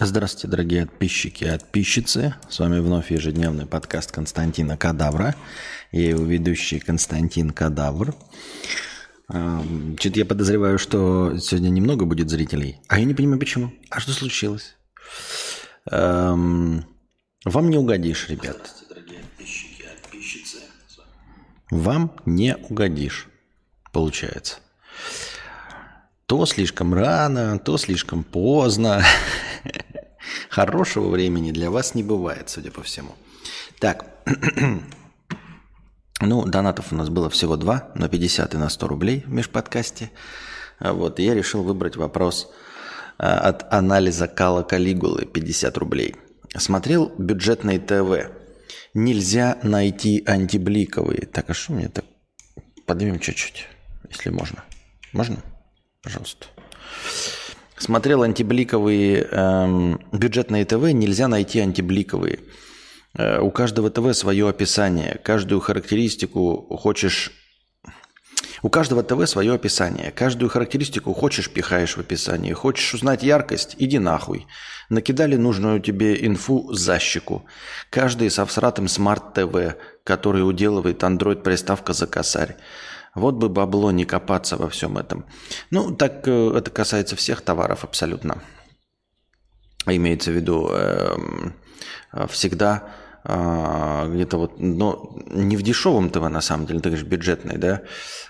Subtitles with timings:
[0.00, 2.34] Здравствуйте, дорогие подписчики и подписчицы.
[2.48, 5.36] С вами вновь ежедневный подкаст Константина Кадавра.
[5.92, 8.12] Я его ведущий Константин Кадавр.
[9.28, 12.80] Что-то я подозреваю, что сегодня немного будет зрителей.
[12.88, 13.72] А я не понимаю, почему.
[13.88, 14.74] А что случилось?
[15.88, 16.84] Эм,
[17.44, 18.74] вам не угодишь, ребят.
[21.70, 23.28] Вам не угодишь,
[23.92, 24.56] получается.
[26.26, 29.04] То слишком рано, то слишком поздно.
[30.54, 33.16] Хорошего времени для вас не бывает, судя по всему.
[33.80, 34.06] Так,
[36.20, 40.12] ну, донатов у нас было всего два, на 50 и на 100 рублей в межподкасте.
[40.78, 42.52] Вот, и я решил выбрать вопрос
[43.18, 46.14] а, от анализа Кала Калигулы 50 рублей.
[46.56, 48.30] Смотрел бюджетное ТВ.
[48.94, 51.26] Нельзя найти антибликовые.
[51.26, 52.04] Так, а что мне так?
[52.86, 53.66] Поднимем чуть-чуть,
[54.08, 54.62] если можно.
[55.12, 55.38] Можно?
[56.00, 56.46] Пожалуйста.
[57.76, 62.40] Смотрел антибликовые эм, бюджетные ТВ, нельзя найти антибликовые.
[63.16, 67.32] Э, у каждого ТВ свое описание, каждую характеристику хочешь...
[68.62, 70.10] У каждого ТВ свое описание.
[70.10, 72.54] Каждую характеристику хочешь, пихаешь в описание.
[72.54, 73.76] Хочешь узнать яркость?
[73.78, 74.46] Иди нахуй.
[74.88, 77.44] Накидали нужную тебе инфу за щеку.
[77.90, 82.56] Каждый со всратым смарт-ТВ, который уделывает Android-приставка за косарь.
[83.14, 85.24] Вот бы бабло не копаться во всем этом.
[85.70, 88.42] Ну, так э, это касается всех товаров абсолютно.
[89.86, 91.16] Имеется в виду э,
[92.28, 92.88] всегда
[93.24, 97.82] э, где-то вот, но не в дешевом ТВ на самом деле, ты же бюджетный, да,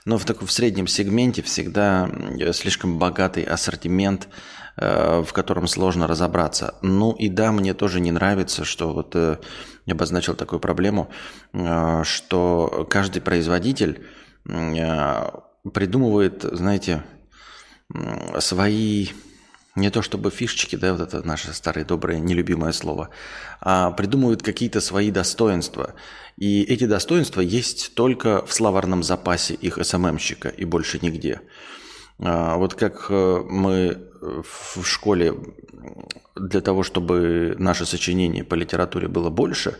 [0.04, 2.10] но в таком в среднем сегменте всегда
[2.52, 4.28] слишком богатый ассортимент,
[4.76, 6.74] в котором сложно разобраться.
[6.82, 9.38] Ну и да, мне тоже не нравится, что вот я
[9.92, 11.08] обозначил такую проблему,
[11.52, 14.04] что каждый производитель
[14.44, 17.04] придумывает, знаете,
[18.38, 19.08] свои,
[19.74, 23.10] не то чтобы фишечки, да, вот это наше старое доброе нелюбимое слово,
[23.60, 25.94] а придумывает какие-то свои достоинства.
[26.36, 31.40] И эти достоинства есть только в словарном запасе их СММщика и больше нигде.
[32.18, 35.34] А, вот как э, мы в школе
[36.36, 39.76] для того, чтобы наше сочинение по литературе было больше,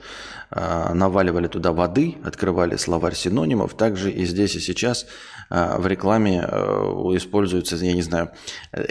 [0.50, 3.74] а, наваливали туда воды, открывали словарь синонимов.
[3.74, 5.06] Также и здесь, и сейчас
[5.50, 8.30] а, в рекламе а, используется, я не знаю,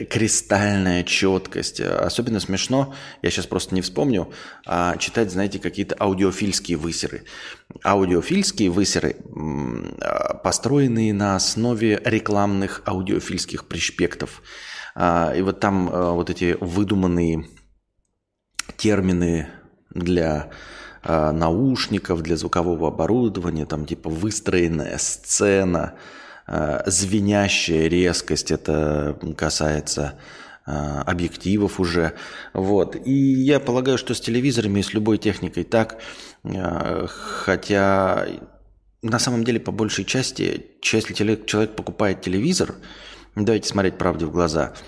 [0.10, 1.80] кристальная четкость.
[1.80, 4.32] Особенно смешно, я сейчас просто не вспомню,
[4.98, 7.24] читать, знаете, какие-то аудиофильские высеры.
[7.84, 9.18] Аудиофильские высеры,
[10.44, 14.42] построенные на основе рекламных аудиофильских пришпектов.
[14.96, 17.46] И вот там вот эти выдуманные
[18.78, 19.48] термины
[19.94, 20.52] для
[21.04, 25.96] э, наушников, для звукового оборудования, там типа выстроенная сцена,
[26.48, 32.14] э, звенящая резкость, это касается э, объективов уже.
[32.54, 32.96] Вот.
[33.06, 36.00] И я полагаю, что с телевизорами и с любой техникой так,
[36.44, 38.28] э, хотя
[39.02, 42.76] на самом деле по большей части, если человек покупает телевизор,
[43.36, 44.74] давайте смотреть правде в глаза–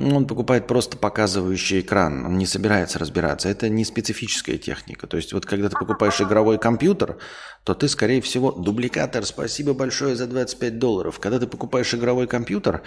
[0.00, 3.48] он покупает просто показывающий экран, он не собирается разбираться.
[3.48, 5.08] Это не специфическая техника.
[5.08, 7.18] То есть вот когда ты покупаешь игровой компьютер,
[7.64, 11.18] то ты, скорее всего, дубликатор, спасибо большое за 25 долларов.
[11.18, 12.82] Когда ты покупаешь игровой компьютер,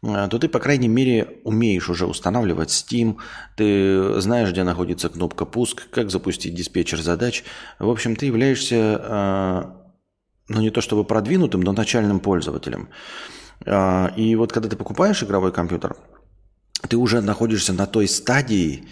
[0.00, 3.16] то ты, по крайней мере, умеешь уже устанавливать Steam,
[3.56, 7.44] ты знаешь, где находится кнопка «Пуск», как запустить диспетчер задач.
[7.78, 9.64] В общем, ты являешься, э,
[10.48, 12.90] ну не то чтобы продвинутым, но начальным пользователем.
[13.66, 15.96] Э, и вот когда ты покупаешь игровой компьютер–
[16.86, 18.84] ты уже находишься на той стадии,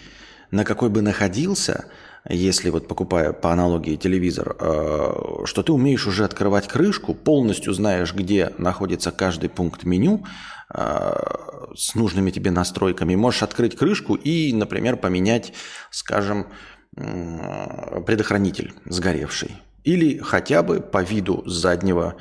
[0.51, 1.85] на какой бы находился,
[2.27, 8.13] если вот покупая по аналогии телевизор, э, что ты умеешь уже открывать крышку, полностью знаешь,
[8.13, 13.15] где находится каждый пункт меню э, с нужными тебе настройками.
[13.15, 15.53] Можешь открыть крышку и, например, поменять,
[15.91, 16.47] скажем,
[16.95, 19.55] предохранитель сгоревший.
[19.83, 22.17] Или хотя бы по виду заднего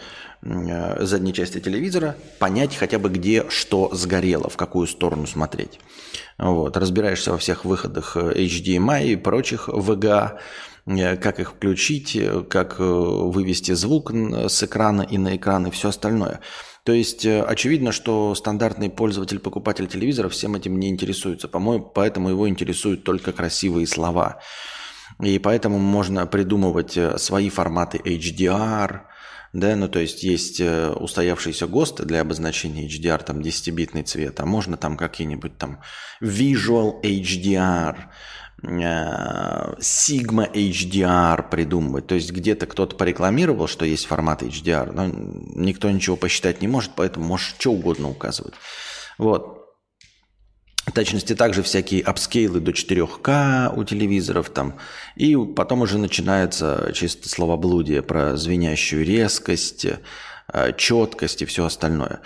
[0.48, 5.80] Э, задней части телевизора, понять хотя бы где что сгорело, в какую сторону смотреть.
[6.38, 6.76] Вот.
[6.76, 10.38] Разбираешься во всех выходах э, HDMI и прочих VGA,
[10.86, 12.18] э, как их включить,
[12.48, 16.40] как вывести звук с экрана и на экран и все остальное.
[16.86, 21.48] То есть очевидно, что стандартный пользователь, покупатель телевизора всем этим не интересуется.
[21.48, 24.40] По-моему, поэтому его интересуют только красивые слова.
[25.20, 29.00] И поэтому можно придумывать свои форматы HDR,
[29.56, 34.44] да, ну то есть есть э, устоявшиеся ГОСТы для обозначения HDR, там 10-битный цвет, а
[34.44, 35.80] можно там какие-нибудь там
[36.20, 38.02] Visual HDR, э,
[38.62, 42.06] Sigma HDR придумывать.
[42.06, 46.92] То есть где-то кто-то порекламировал, что есть формат HDR, но никто ничего посчитать не может,
[46.96, 48.54] поэтому можешь что угодно указывать.
[49.18, 49.56] Вот.
[50.86, 54.78] В точности также всякие апскейлы до 4К у телевизоров там.
[55.16, 59.84] И потом уже начинается чисто словоблудие про звенящую резкость,
[60.52, 62.20] э, четкость и все остальное.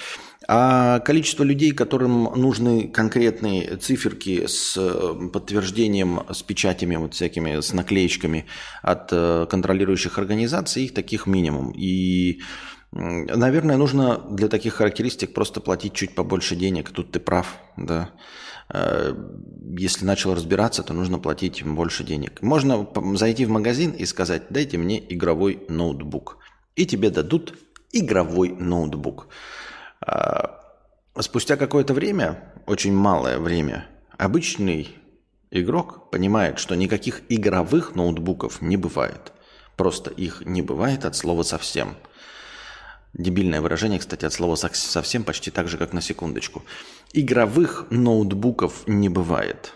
[0.53, 7.73] А количество людей, которым нужны конкретные циферки с э, подтверждением, с печатями, вот всякими, с
[7.73, 8.47] наклеечками
[8.83, 11.71] от э, контролирующих организаций, их таких минимум.
[11.71, 12.41] И
[12.93, 16.91] Наверное, нужно для таких характеристик просто платить чуть побольше денег.
[16.91, 18.11] Тут ты прав, да.
[18.75, 19.15] Э,
[19.79, 22.43] если начал разбираться, то нужно платить больше денег.
[22.43, 26.39] Можно зайти в магазин и сказать, дайте мне игровой ноутбук.
[26.75, 27.55] И тебе дадут
[27.93, 29.29] игровой ноутбук.
[30.05, 30.61] А,
[31.19, 33.87] спустя какое-то время, очень малое время,
[34.19, 34.97] обычный
[35.51, 39.33] игрок понимает, что никаких игровых ноутбуков не бывает.
[39.77, 41.97] Просто их не бывает от слова совсем–
[43.13, 46.63] Дебильное выражение, кстати, от слова совсем почти так же, как на секундочку.
[47.13, 49.75] Игровых ноутбуков не бывает.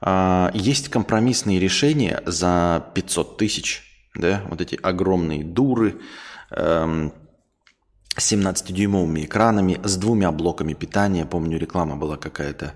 [0.00, 6.00] А, есть компромиссные решения за 500 тысяч, да, вот эти огромные дуры,
[8.18, 11.26] 17-дюймовыми эм, экранами, с двумя блоками питания.
[11.26, 12.74] Помню, реклама была какая-то.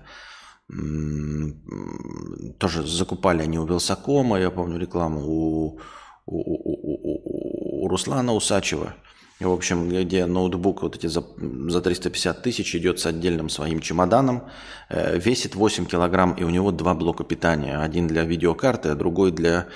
[2.57, 5.79] Тоже закупали они у Вилсакома, я помню рекламу у,
[6.25, 8.93] у, у, у, у Руслана Усачева,
[9.39, 14.43] в общем, где ноутбук вот эти за, за 350 тысяч идет с отдельным своим чемоданом,
[14.89, 17.79] э, весит 8 килограмм, и у него два блока питания.
[17.79, 19.67] Один для видеокарты, а другой для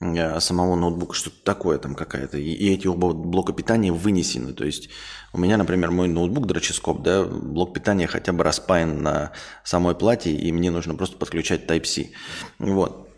[0.00, 1.14] самого ноутбука.
[1.14, 2.38] Что-то такое там какая-то.
[2.38, 4.52] И, эти оба блока питания вынесены.
[4.52, 4.90] То есть
[5.32, 9.32] у меня, например, мой ноутбук дроческоп, да, блок питания хотя бы распаян на
[9.64, 12.10] самой плате, и мне нужно просто подключать Type-C.
[12.58, 13.08] Вот.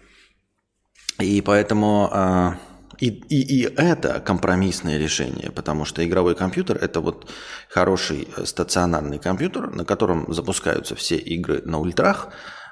[1.19, 2.09] И поэтому...
[2.13, 2.53] Э,
[2.99, 7.31] и, и, и это компромиссное решение, потому что игровой компьютер– это вот
[7.71, 12.29] хороший э, стационарный компьютер, на котором запускаются все игры на ультрах,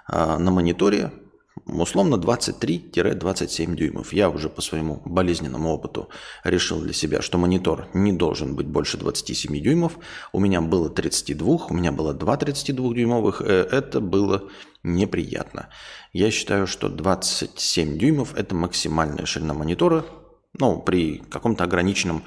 [0.06, 1.12] а, на мониторе,
[1.66, 4.12] условно 23-27 дюймов.
[4.12, 6.08] Я уже по своему болезненному опыту
[6.44, 9.99] решил для себя, что монитор не должен быть больше 27 дюймов.
[10.32, 13.43] У меня было 32, у меня было 2 32 дюймовых.
[13.43, 14.49] Э, это было
[14.82, 15.69] неприятно.
[16.12, 20.05] Я считаю, что 27 дюймов– это максимальная ширина монитора,
[20.58, 22.22] ну, при каком-то ограниченном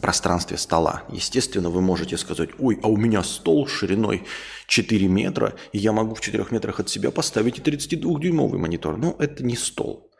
[0.00, 1.02] пространстве стола.
[1.10, 4.24] Естественно, вы можете сказать, ой, а у меня стол шириной
[4.66, 8.96] 4 метра, и я могу в 4 метрах от себя поставить и 32-дюймовый монитор.
[8.96, 10.10] Но это не стол.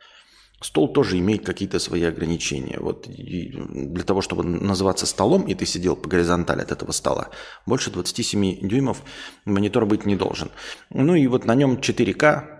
[0.61, 2.77] Стол тоже имеет какие-то свои ограничения.
[2.79, 7.29] Вот для того, чтобы называться столом, и ты сидел по горизонтали от этого стола,
[7.65, 9.03] больше 27 дюймов
[9.43, 10.49] монитор быть не должен.
[10.89, 12.54] Ну и вот на нем 4К,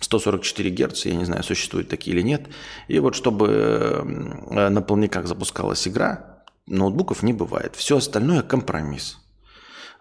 [0.00, 2.48] 144 Гц, я не знаю, существуют такие или нет.
[2.88, 7.74] И вот чтобы э, на полниках запускалась игра, ноутбуков не бывает.
[7.76, 9.18] Все остальное компромисс.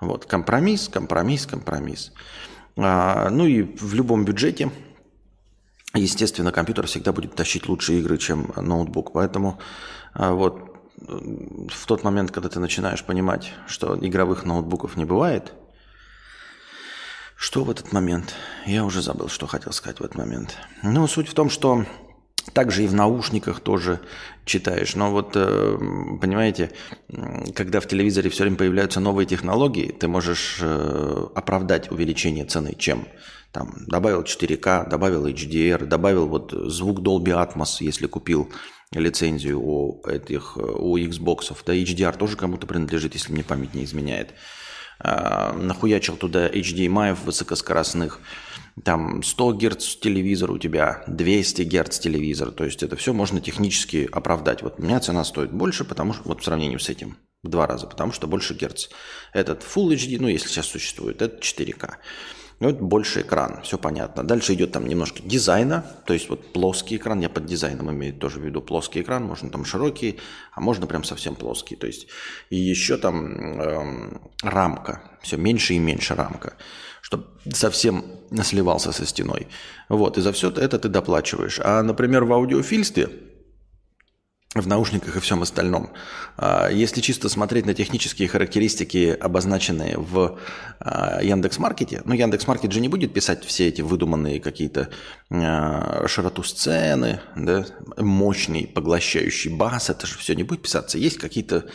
[0.01, 2.11] Вот, компромисс, компромисс, компромисс.
[2.75, 4.69] А, ну и в любом бюджете,
[5.93, 9.13] естественно, компьютер всегда будет тащить лучшие игры, чем ноутбук.
[9.13, 9.59] Поэтому
[10.13, 15.53] а, вот в тот момент, когда ты начинаешь понимать, что игровых ноутбуков не бывает–
[17.35, 18.33] что в этот момент?
[18.65, 20.57] Я уже забыл, что хотел сказать в этот момент.
[20.83, 21.85] Ну, суть в том, что
[22.53, 23.99] также и в наушниках тоже
[24.45, 24.95] читаешь.
[24.95, 25.77] Но вот, э,
[26.21, 26.71] понимаете,
[27.53, 33.07] когда в телевизоре все время появляются новые технологии, ты можешь э, оправдать увеличение цены чем?
[33.51, 38.51] Там, добавил 4К, добавил HDR, добавил вот звук Dolby Atmos, если купил
[38.91, 41.55] лицензию у этих, у Xbox.
[41.65, 44.33] Да, HDR тоже кому-то принадлежит, если мне память не изменяет.
[45.03, 48.21] Э, нахуячил туда HDMI высокоскоростных,
[48.83, 54.07] там 100 Гц телевизор у тебя, 200 Гц телевизор, то есть это все можно технически
[54.09, 54.61] оправдать.
[54.61, 57.67] Вот у меня цена стоит больше, потому что, вот в сравнении с этим, в два
[57.67, 58.87] раза, потому что больше Гц.
[59.33, 61.95] Этот Full HD, ну если сейчас существует, это 4К.
[62.59, 64.23] Ну, это больше экран, все понятно.
[64.23, 68.39] Дальше идет там немножко дизайна, то есть вот плоский экран, я под дизайном имею тоже
[68.39, 70.19] в виду плоский экран, можно там широкий,
[70.53, 71.75] а можно прям совсем плоский.
[71.75, 72.07] То есть
[72.49, 76.53] и еще там эм, рамка, все меньше и меньше рамка,
[77.01, 78.05] чтобы совсем
[78.43, 79.47] сливался со стеной.
[79.89, 81.59] Вот, и за все это ты доплачиваешь.
[81.61, 83.09] А, например, в аудиофильстве
[84.55, 85.91] в наушниках и всем остальном.
[86.37, 90.39] А, если чисто смотреть на технические характеристики, обозначенные в
[90.79, 94.89] а, Яндекс.Маркете, ну, Яндекс.Маркет же не будет писать все эти выдуманные какие-то
[95.29, 97.65] а, широту сцены, да,
[97.97, 100.97] мощный поглощающий бас, это же все не будет писаться.
[100.97, 101.65] Есть какие-то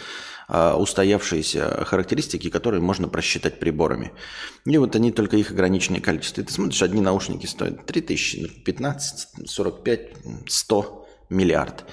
[0.52, 4.10] устоявшиеся характеристики, которые можно просчитать приборами.
[4.66, 6.40] И вот они только их ограниченное количество.
[6.40, 10.00] И ты смотришь, одни наушники стоят 3000, 15, 45,
[10.48, 11.84] 100 миллиард.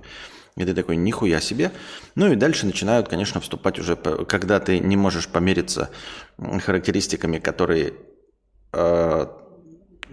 [0.58, 1.72] И ты такой, нихуя себе.
[2.16, 5.90] Ну и дальше начинают, конечно, вступать уже, когда ты не можешь помериться
[6.38, 7.94] характеристиками, которые
[8.74, 9.28] э,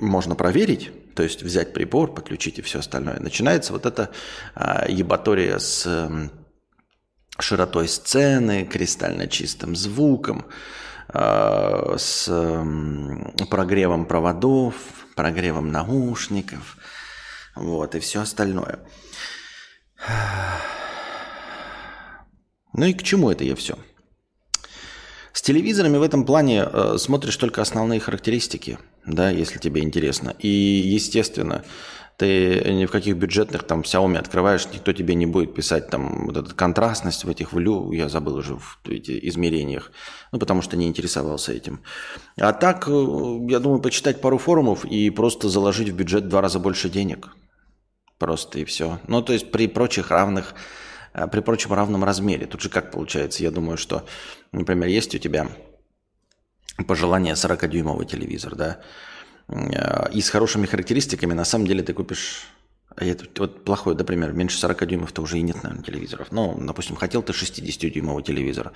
[0.01, 3.21] можно проверить, то есть взять прибор, подключить и все остальное.
[3.21, 4.11] Начинается вот эта
[4.55, 5.87] э, ебатория с
[7.39, 10.47] широтой сцены, кристально чистым звуком,
[11.13, 12.31] э, с
[13.51, 14.75] прогревом проводов,
[15.15, 16.77] прогревом наушников,
[17.55, 18.81] вот, и все остальное.
[22.73, 23.77] Ну и к чему это я все?
[25.33, 30.35] С телевизорами в этом плане э, смотришь только основные характеристики, да, если тебе интересно.
[30.39, 31.65] И, естественно,
[32.21, 36.37] ты ни в каких бюджетных там Xiaomi открываешь, никто тебе не будет писать там вот
[36.37, 39.91] эту контрастность в этих влю, я забыл уже в этих измерениях,
[40.31, 41.81] ну, потому что не интересовался этим.
[42.39, 42.91] А так, э,
[43.49, 47.31] я думаю, почитать пару форумов и просто заложить в бюджет в два раза больше денег.
[48.19, 49.01] Просто и все.
[49.09, 50.55] Ну, то есть при прочих равных,
[51.15, 52.45] э, при прочем равном размере.
[52.47, 53.43] Тут же как получается?
[53.43, 54.05] Я думаю, что,
[54.53, 55.49] например, есть у тебя
[56.87, 58.81] пожелание 40-дюймовый телевизор, да,
[59.49, 62.47] э, и с хорошими характеристиками, на самом деле ты купишь
[62.97, 66.33] а это вот плохой, например, меньше 40 дюймов-то уже и нет, наверное, телевизоров.
[66.33, 68.73] Ну, допустим, хотел ты 60-дюймовый телевизор.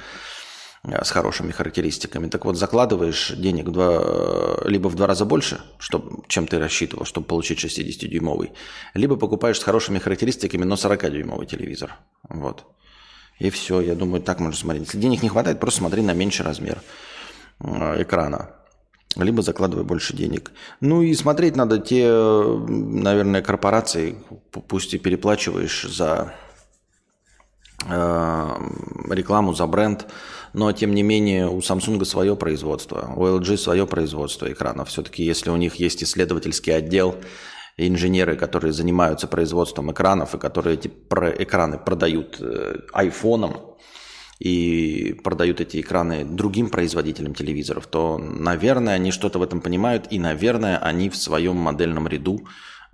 [0.85, 2.29] Э, с хорошими характеристиками.
[2.29, 6.59] Так вот, закладываешь денег в два, э, либо в два раза больше, чтобы, чем ты
[6.59, 8.53] рассчитывал, чтобы получить 60-дюймовый,
[8.95, 11.97] либо покупаешь с хорошими характеристиками, но 40-дюймовый телевизор.
[12.29, 12.67] Вот.
[13.39, 14.87] И все, я думаю, так можно смотреть.
[14.87, 16.81] Если денег не хватает, просто смотри на меньший размер
[17.61, 18.51] экрана.
[19.17, 20.51] Либо закладывай больше денег.
[20.81, 24.17] Ну и смотреть надо те, наверное, корпорации,
[24.51, 26.35] пусть и переплачиваешь за
[27.87, 30.07] рекламу, за бренд,
[30.53, 34.89] но тем не менее у Samsung свое производство, у LG свое производство экранов.
[34.89, 37.17] Все-таки если у них есть исследовательский отдел,
[37.77, 43.57] инженеры, которые занимаются производством экранов и которые эти экраны продают э, айфоном
[44.39, 50.19] и продают эти экраны другим производителям телевизоров, то, наверное, они что-то в этом понимают, и,
[50.19, 52.47] наверное, они в своем модельном ряду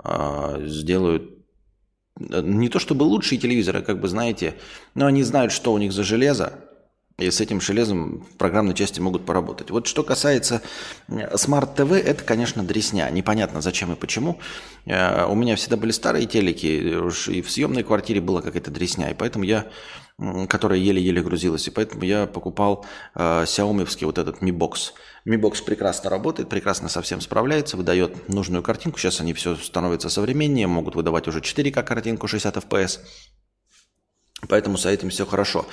[0.04, 1.40] э, сделают
[2.18, 4.54] не то чтобы лучшие телевизоры, как бы знаете,
[4.94, 6.69] но они знают, что у них за железо,
[7.20, 9.70] и с этим железом программной части могут поработать.
[9.70, 10.62] Вот что касается
[11.08, 13.08] Smart TV, это, конечно, дресня.
[13.10, 14.38] Непонятно, зачем и почему.
[14.86, 19.14] Э, у меня всегда были старые телеки, и в съемной квартире была какая-то дресня, и
[19.14, 19.66] поэтому я,
[20.48, 24.92] которая еле-еле грузилась, и поэтому я покупал э, Xiaomi вот этот Mi Box.
[25.26, 28.98] Mi Box прекрасно работает, прекрасно со всем справляется, выдает нужную картинку.
[28.98, 33.00] Сейчас они все становятся современнее, могут выдавать уже 4К картинку 60 FPS.
[34.48, 35.66] Поэтому с этим все хорошо.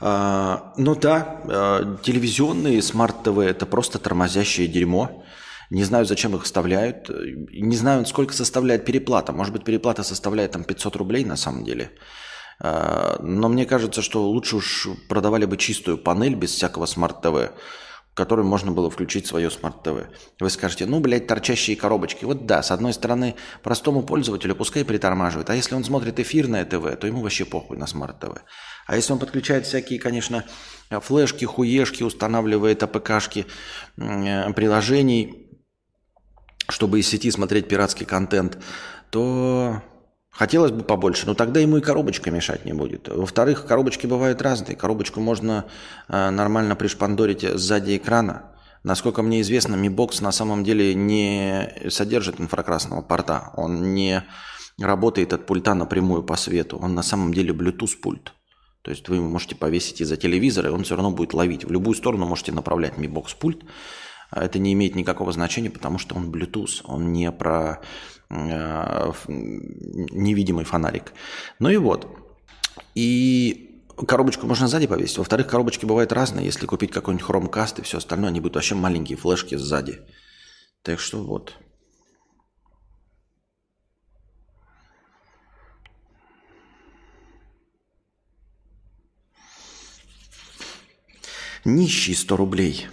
[0.00, 5.24] А, ну да, а, телевизионные смарт-ТВ– это просто тормозящее дерьмо.
[5.68, 7.10] Не знаю, зачем их вставляют.
[7.52, 9.32] Не знаю, сколько составляет переплата.
[9.32, 11.92] Может быть, переплата составляет там 500 рублей на самом деле.
[12.60, 17.52] А, но мне кажется, что лучше уж продавали бы чистую панель без всякого смарт-ТВ
[18.14, 20.08] которым можно было включить свое смарт-ТВ.
[20.40, 22.24] Вы скажете, ну, блядь, торчащие коробочки.
[22.24, 26.96] Вот да, с одной стороны, простому пользователю пускай притормаживает, а если он смотрит эфирное ТВ,
[26.98, 28.42] то ему вообще похуй на смарт-ТВ.
[28.86, 30.44] А если он подключает всякие, конечно,
[30.90, 33.46] флешки, хуешки, устанавливает APK шки
[33.96, 35.48] э, приложений,
[36.68, 38.58] чтобы из сети смотреть пиратский контент,
[39.10, 39.82] то
[40.30, 43.08] Хотелось бы побольше, но тогда ему и коробочка мешать не будет.
[43.08, 44.76] Во-вторых, коробочки бывают разные.
[44.76, 45.66] Коробочку можно
[46.08, 48.44] э, нормально пришпандорить сзади экрана.
[48.84, 53.50] Насколько мне известно, Mi Box на самом деле не содержит инфракрасного порта.
[53.56, 54.24] Он не
[54.78, 56.78] работает от пульта напрямую по свету.
[56.78, 58.32] Он на самом деле Bluetooth пульт.
[58.82, 61.64] То есть вы можете повесить из-за телевизора, и он все равно будет ловить.
[61.64, 63.64] В любую сторону можете направлять Mi Box пульт.
[64.30, 67.80] А это не имеет никакого значения, потому что он Bluetooth, он не про
[68.30, 71.12] э, невидимый фонарик.
[71.58, 72.06] Ну и вот.
[72.94, 75.18] И коробочку можно сзади повесить.
[75.18, 76.46] Во-вторых, коробочки бывают разные.
[76.46, 80.00] Если купить какой-нибудь хромкаст и все остальное, они будут вообще маленькие флешки сзади.
[80.82, 81.54] Так что вот.
[91.66, 92.86] Нищий 100 рублей.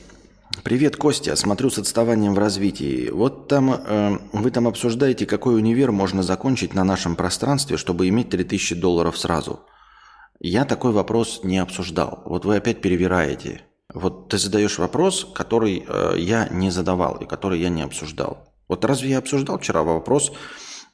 [0.64, 1.38] Привет, Костя.
[1.38, 3.10] Смотрю с отставанием в развитии.
[3.10, 8.30] Вот там э, вы там обсуждаете, какой универ можно закончить на нашем пространстве, чтобы иметь
[8.30, 9.62] 3000 долларов сразу.
[10.42, 12.24] Я такой вопрос не обсуждал.
[12.26, 13.62] Вот вы опять перевираете.
[13.94, 18.54] Вот ты задаешь вопрос, который э, я не задавал и который я не обсуждал.
[18.68, 20.34] Вот разве я обсуждал вчера вопрос,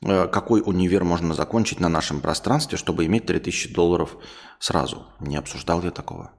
[0.05, 4.15] э, какой универ можно закончить на нашем пространстве, чтобы иметь 3000 долларов
[4.59, 5.07] сразу?
[5.19, 6.33] Не обсуждал я такого.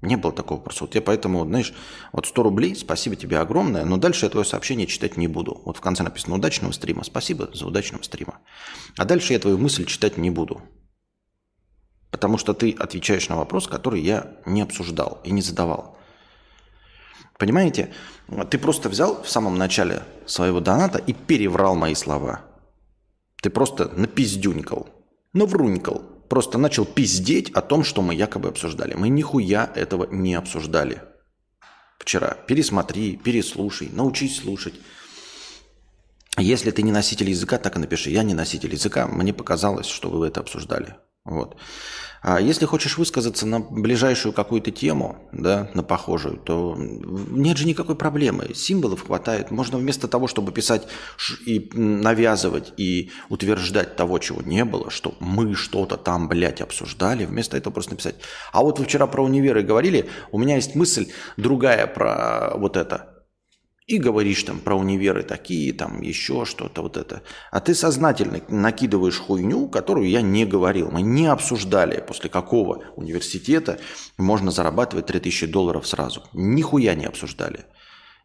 [0.00, 0.84] Не было такого вопроса.
[0.84, 1.74] Вот я поэтому, знаешь,
[2.12, 5.60] вот 100 рублей, спасибо тебе огромное, но дальше я твое сообщение читать не буду.
[5.64, 8.38] Вот в конце написано «удачного стрима», спасибо за удачного стрима.
[8.96, 10.62] А дальше я твою мысль читать не буду.
[12.10, 15.98] Потому что ты отвечаешь на вопрос, который я не обсуждал и не задавал.
[17.36, 17.92] Понимаете?
[18.50, 22.42] Ты просто взял в самом начале своего доната и переврал мои слова.
[23.42, 24.88] Ты просто напиздюнькал,
[25.32, 28.94] наврунькал, просто начал пиздеть о том, что мы якобы обсуждали.
[28.94, 31.02] Мы нихуя этого не обсуждали
[31.98, 32.36] вчера.
[32.46, 34.74] Пересмотри, переслушай, научись слушать.
[36.38, 38.10] Если ты не носитель языка, так и напиши.
[38.10, 39.06] Я не носитель языка.
[39.06, 40.96] Мне показалось, что вы это обсуждали.
[41.28, 41.56] Вот.
[42.20, 47.94] А если хочешь высказаться на ближайшую какую-то тему, да, на похожую, то нет же никакой
[47.94, 48.54] проблемы.
[48.54, 49.50] Символов хватает.
[49.50, 50.88] Можно вместо того, чтобы писать
[51.46, 57.56] и навязывать и утверждать того, чего не было, что мы что-то там, блядь, обсуждали, вместо
[57.56, 58.16] этого просто написать.
[58.52, 63.17] А вот вы вчера про универы говорили, у меня есть мысль другая про вот это
[63.88, 67.22] и говоришь там про универы такие, там еще что-то вот это.
[67.50, 70.90] А ты сознательно накидываешь хуйню, которую я не говорил.
[70.90, 73.80] Мы не обсуждали, после какого университета
[74.18, 76.22] можно зарабатывать 3000 долларов сразу.
[76.34, 77.64] Нихуя не обсуждали.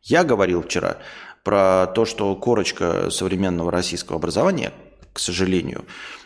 [0.02, 0.98] Я говорил вчера
[1.46, 4.74] про то, что корочка современного российского образования,
[5.14, 5.86] к сожалению,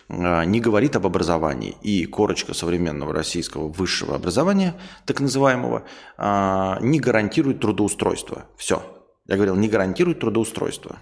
[0.09, 1.77] а, не говорит об образовании.
[1.83, 4.73] И корочка современного российского высшего образования,
[5.05, 5.83] так называемого,
[6.17, 8.47] а, не гарантирует трудоустройство.
[8.57, 8.96] Все.
[9.27, 10.99] Я говорил, не гарантирует трудоустройство.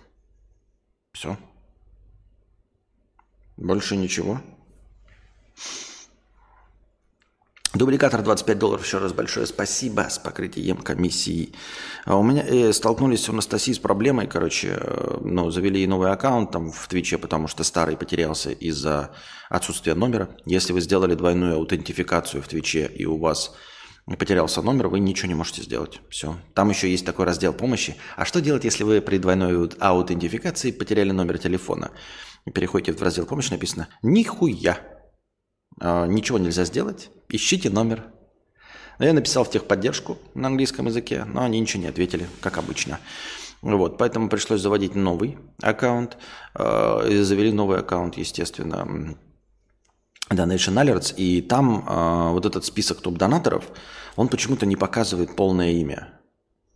[1.14, 1.38] Все.
[3.56, 4.42] Больше ничего.
[7.76, 8.86] Дубликатор 25 долларов.
[8.86, 11.54] Еще раз большое спасибо с покрытием комиссии.
[12.06, 16.52] А у меня э, столкнулись у Анастасии с проблемой, короче, э, ну, завели новый аккаунт
[16.52, 19.12] там в Твиче, потому что старый потерялся из-за
[19.50, 20.30] отсутствия номера.
[20.46, 23.54] Если вы сделали двойную аутентификацию в Твиче и у вас
[24.06, 26.00] потерялся номер, вы ничего не можете сделать.
[26.10, 26.38] Все.
[26.54, 27.96] Там еще есть такой раздел помощи.
[28.16, 31.92] А что делать, если вы при двойной аутентификации потеряли номер телефона?
[32.54, 34.80] Переходите в раздел помощи, написано «Нихуя».
[35.80, 37.10] А, ничего нельзя сделать.
[37.30, 38.06] Ищите номер.
[39.00, 43.00] Я написал в техподдержку на английском языке, но они ничего не ответили, как обычно.
[43.62, 46.18] Вот, поэтому пришлось заводить новый аккаунт.
[46.54, 49.18] Э, завели новый аккаунт, естественно,
[50.30, 53.66] Donation Alerts, и там э, вот этот список топ-донаторов,
[54.16, 56.20] он почему-то не показывает полное имя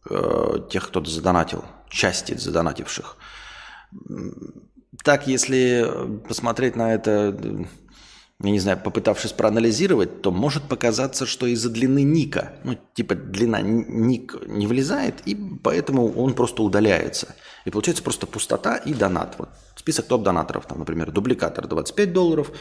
[0.09, 3.17] э, тех, кто задонатил, части задонативших.
[5.03, 5.89] Так, если
[6.27, 7.35] посмотреть на это,
[8.43, 13.61] я не знаю, попытавшись проанализировать, то может показаться, что из-за длины ника, ну, типа длина
[13.61, 17.35] ник не влезает, и поэтому он просто удаляется.
[17.65, 19.35] И получается просто пустота и донат.
[19.37, 22.51] Вот список топ-донаторов, там, например, дубликатор 25 долларов,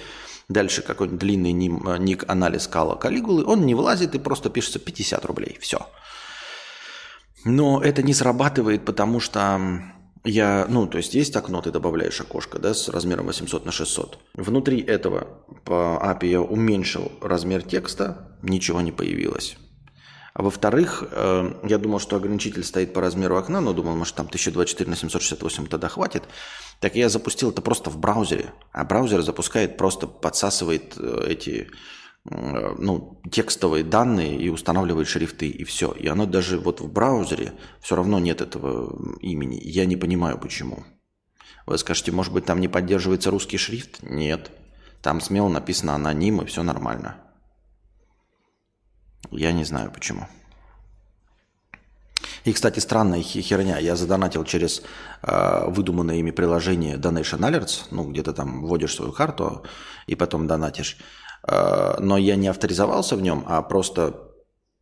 [0.48, 5.24] Дальше какой-нибудь длинный э, ник анализ кала Калигулы, он не влазит и просто пишется 50
[5.26, 5.58] рублей.
[5.60, 5.86] Все.
[7.44, 9.60] Но это не срабатывает, потому что
[10.24, 14.18] я, ну, то есть есть окно, ты добавляешь окошко, да, с размером 800 на 600.
[14.34, 15.28] Внутри этого
[15.64, 19.58] по API я уменьшил размер текста, ничего не появилось.
[20.38, 24.26] А во-вторых, э, я думал, что ограничитель стоит по размеру окна, но думал, может, там
[24.26, 26.22] 1024 на 768 тогда хватит.
[26.78, 28.52] Так я запустил это просто в браузере.
[28.70, 31.68] А браузер запускает, просто подсасывает э, эти
[32.30, 35.90] э, ну, текстовые данные и устанавливает шрифты, и все.
[35.90, 39.60] И оно даже вот в браузере все равно нет этого имени.
[39.60, 40.84] Я не понимаю, почему.
[41.66, 44.04] Вы скажете, может быть, там не поддерживается русский шрифт?
[44.04, 44.52] Нет.
[45.02, 47.16] Там смело написано аноним, и все нормально.
[49.30, 50.26] Я не знаю почему.
[52.44, 53.78] И, кстати, странная херня.
[53.78, 54.82] Я задонатил через
[55.22, 57.82] э, выдуманное ими приложение Donation Alerts.
[57.90, 59.64] Ну, где-то там вводишь свою карту
[60.06, 60.96] и потом донатишь.
[61.46, 64.30] Э, но я не авторизовался в нем, а просто,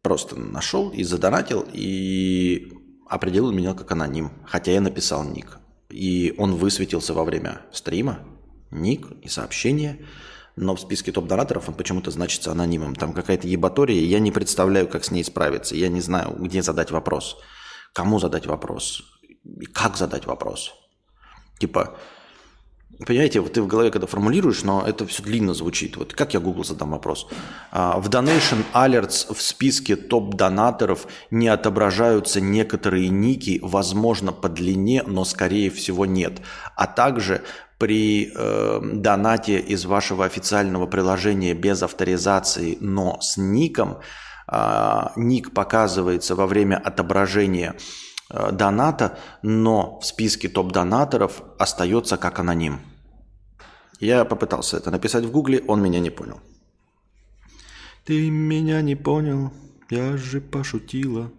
[0.02, 2.72] просто нашел и задонатил, и
[3.08, 4.30] определил меня как аноним.
[4.46, 5.58] Хотя я написал ник.
[5.90, 8.20] И он высветился во время стрима.
[8.70, 10.04] Ник и сообщение
[10.56, 12.94] но в списке топ-донаторов он почему-то значится анонимом.
[12.94, 15.76] Там какая-то ебатория, я не представляю, как с ней справиться.
[15.76, 17.36] Я не знаю, где задать вопрос.
[17.92, 19.02] Кому задать вопрос?
[19.60, 20.74] И как задать вопрос?
[21.58, 21.96] Типа,
[23.04, 25.98] Понимаете, вот ты в голове когда формулируешь, но это все длинно звучит.
[25.98, 27.26] Вот как я Google задам вопрос?
[27.70, 35.26] А, в Donation Alerts в списке топ-донаторов не отображаются некоторые ники, возможно, по длине, но
[35.26, 36.40] скорее всего нет.
[36.74, 37.42] А также
[37.78, 43.98] при э, донате из вашего официального приложения без авторизации, но с ником,
[44.50, 47.76] э, ник показывается во время отображения
[48.30, 52.80] э, доната, но в списке топ-донаторов остается как аноним.
[54.00, 56.40] Я попытался это написать в гугле, он меня не понял.
[58.04, 59.52] Ты меня не понял,
[59.90, 61.30] я же пошутила.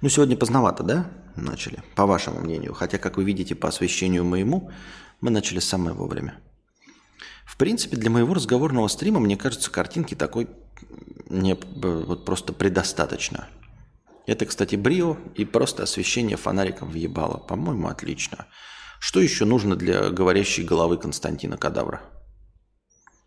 [0.00, 1.06] Ну, сегодня поздновато, да?
[1.40, 2.74] Начали, по вашему мнению.
[2.74, 4.70] Хотя, как вы видите, по освещению моему,
[5.20, 6.38] мы начали самое вовремя.
[7.46, 10.48] В принципе, для моего разговорного стрима, мне кажется, картинки такой
[11.28, 13.48] не, вот просто предостаточно.
[14.26, 17.38] Это, кстати, брио и просто освещение фонариком въебало.
[17.38, 18.46] По-моему, отлично.
[18.98, 22.02] Что еще нужно для говорящей головы Константина Кадавра?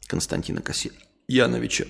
[0.08, 1.86] Константина Касьяновича.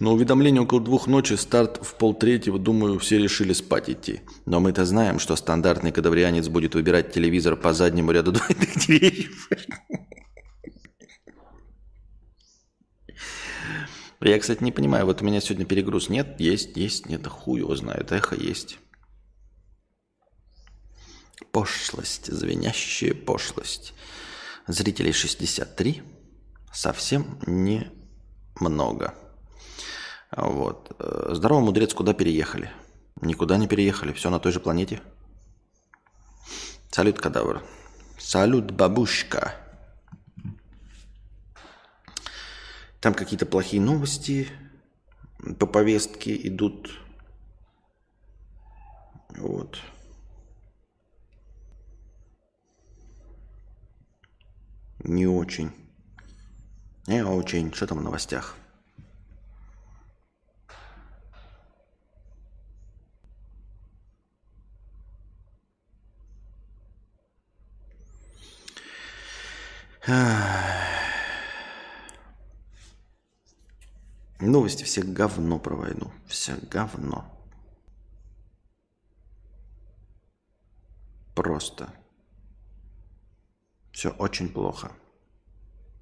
[0.00, 4.22] На уведомление около двух ночи, старт в полтретьего, думаю, все решили спать идти.
[4.46, 9.50] Но мы-то знаем, что стандартный кадаврианец будет выбирать телевизор по заднему ряду двойных деревьев.
[14.22, 17.76] Я, кстати, не понимаю, вот у меня сегодня перегруз нет, есть, есть, нет, хуй его
[17.76, 18.78] знает, эхо есть.
[21.52, 23.92] Пошлость, звенящая пошлость.
[24.66, 26.02] Зрителей 63,
[26.72, 27.90] совсем не
[28.58, 29.14] много.
[30.36, 30.94] Вот.
[31.30, 32.70] Здорово, мудрец, куда переехали?
[33.20, 35.00] Никуда не переехали, все на той же планете.
[36.90, 37.62] Салют, кадавр.
[38.18, 39.54] Салют, бабушка.
[43.00, 44.48] Там какие-то плохие новости
[45.58, 46.90] по повестке идут.
[49.30, 49.78] Вот.
[55.02, 55.72] Не очень.
[57.06, 57.72] Не очень.
[57.72, 58.56] Что там в новостях?
[74.40, 76.10] Новости все говно про войну.
[76.26, 77.24] Все говно.
[81.34, 81.92] Просто.
[83.92, 84.92] Все очень плохо.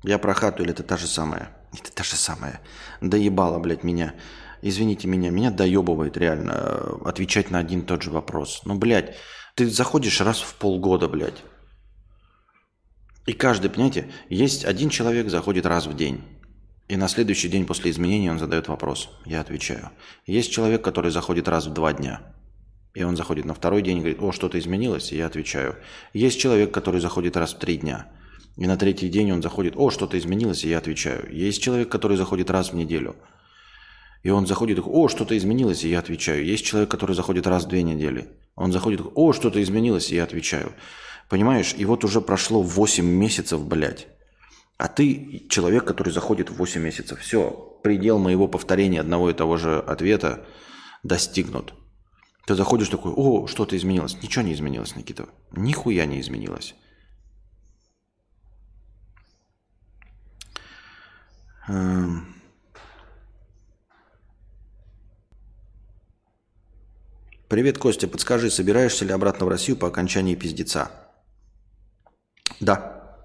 [0.04, 1.56] Я про хату или это та же самая?
[1.72, 2.60] Это та же самая.
[3.00, 4.14] Доебало, блядь, меня.
[4.62, 8.62] Извините меня, меня доебывает реально э, отвечать на один и тот же вопрос.
[8.64, 9.16] Ну, блядь,
[9.56, 11.42] ты заходишь раз в полгода, блядь.
[13.28, 16.22] И каждый, понимаете, есть один человек заходит раз в день.
[16.88, 19.10] И на следующий день после изменения он задает вопрос.
[19.26, 19.90] Я отвечаю.
[20.24, 22.22] Есть человек, который заходит раз в два дня.
[22.94, 25.76] И он заходит на второй день и говорит, о, что-то изменилось, и я отвечаю.
[26.14, 28.10] Есть человек, который заходит раз в три дня.
[28.56, 31.30] И на третий день он заходит, о, что-то изменилось, и я отвечаю.
[31.30, 33.14] Есть человек, который заходит раз в неделю.
[34.22, 36.46] И он заходит, о, что-то изменилось, и я отвечаю.
[36.46, 38.30] Есть человек, который заходит раз в две недели.
[38.54, 40.72] Он заходит, о, что-то изменилось, и я отвечаю.
[41.28, 44.06] Понимаешь, и вот уже прошло 8 месяцев, блядь.
[44.78, 47.20] А ты человек, который заходит в 8 месяцев.
[47.20, 47.50] Все,
[47.82, 50.46] предел моего повторения одного и того же ответа
[51.02, 51.74] достигнут.
[52.46, 54.22] Ты заходишь такой, о, что-то изменилось.
[54.22, 55.28] Ничего не изменилось, Никита.
[55.52, 56.74] Нихуя не изменилось.
[61.68, 62.34] Эм.
[67.48, 68.08] Привет, Костя.
[68.08, 71.07] Подскажи, собираешься ли обратно в Россию по окончании пиздеца?
[72.60, 73.18] Да.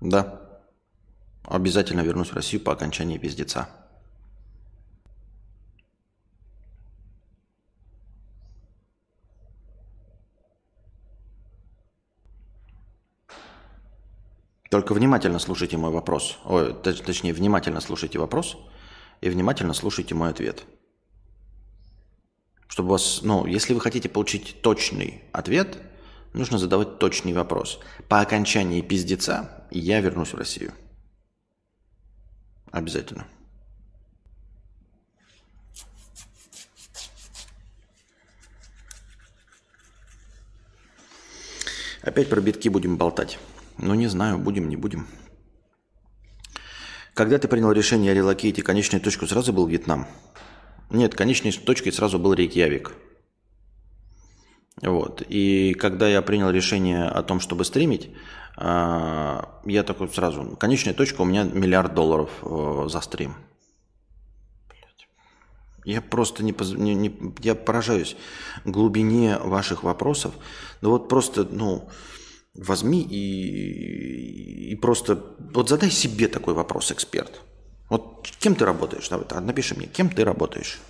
[0.00, 0.40] Да.
[1.44, 3.68] Обязательно вернусь в Россию по окончании пиздеца.
[14.70, 16.38] Только внимательно слушайте мой вопрос.
[16.44, 18.58] Ой, точнее, внимательно слушайте вопрос
[19.20, 20.64] и внимательно слушайте мой ответ.
[22.66, 25.78] Чтобы у вас, ну, если вы хотите получить точный ответ–
[26.32, 27.80] нужно задавать точный вопрос.
[28.08, 30.72] По окончании пиздеца я вернусь в Россию.
[32.70, 33.26] Обязательно.
[42.02, 43.38] Опять про битки будем болтать.
[43.78, 45.08] Ну, не знаю, будем, не будем.
[47.14, 50.06] Когда ты принял решение о релокейте, конечной точкой сразу был Вьетнам?
[50.90, 52.92] Нет, конечной точкой сразу был Рейкьявик.
[54.82, 55.22] Вот.
[55.28, 58.10] И когда я принял решение о том, чтобы стримить,
[58.56, 63.34] а, я такой сразу, конечная точка у меня миллиард долларов э, за стрим.
[65.84, 68.16] Я просто не, не, не я поражаюсь
[68.64, 70.34] глубине ваших вопросов.
[70.80, 71.88] Ну вот просто, ну,
[72.54, 75.22] возьми и, и просто,
[75.54, 77.40] вот задай себе такой вопрос, эксперт.
[77.88, 79.08] Вот кем ты работаешь?
[79.08, 80.80] Давай, напиши мне, кем ты работаешь?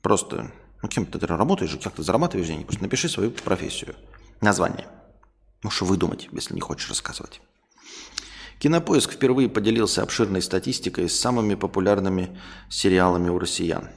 [0.00, 0.52] Просто
[0.84, 2.64] ну, кем ты работаешь, как ты зарабатываешь деньги?
[2.64, 3.94] Просто напиши свою профессию,
[4.42, 4.86] название.
[5.62, 7.40] Можешь выдумать, если не хочешь рассказывать.
[8.58, 13.88] Кинопоиск впервые поделился обширной статистикой с самыми популярными сериалами у россиян.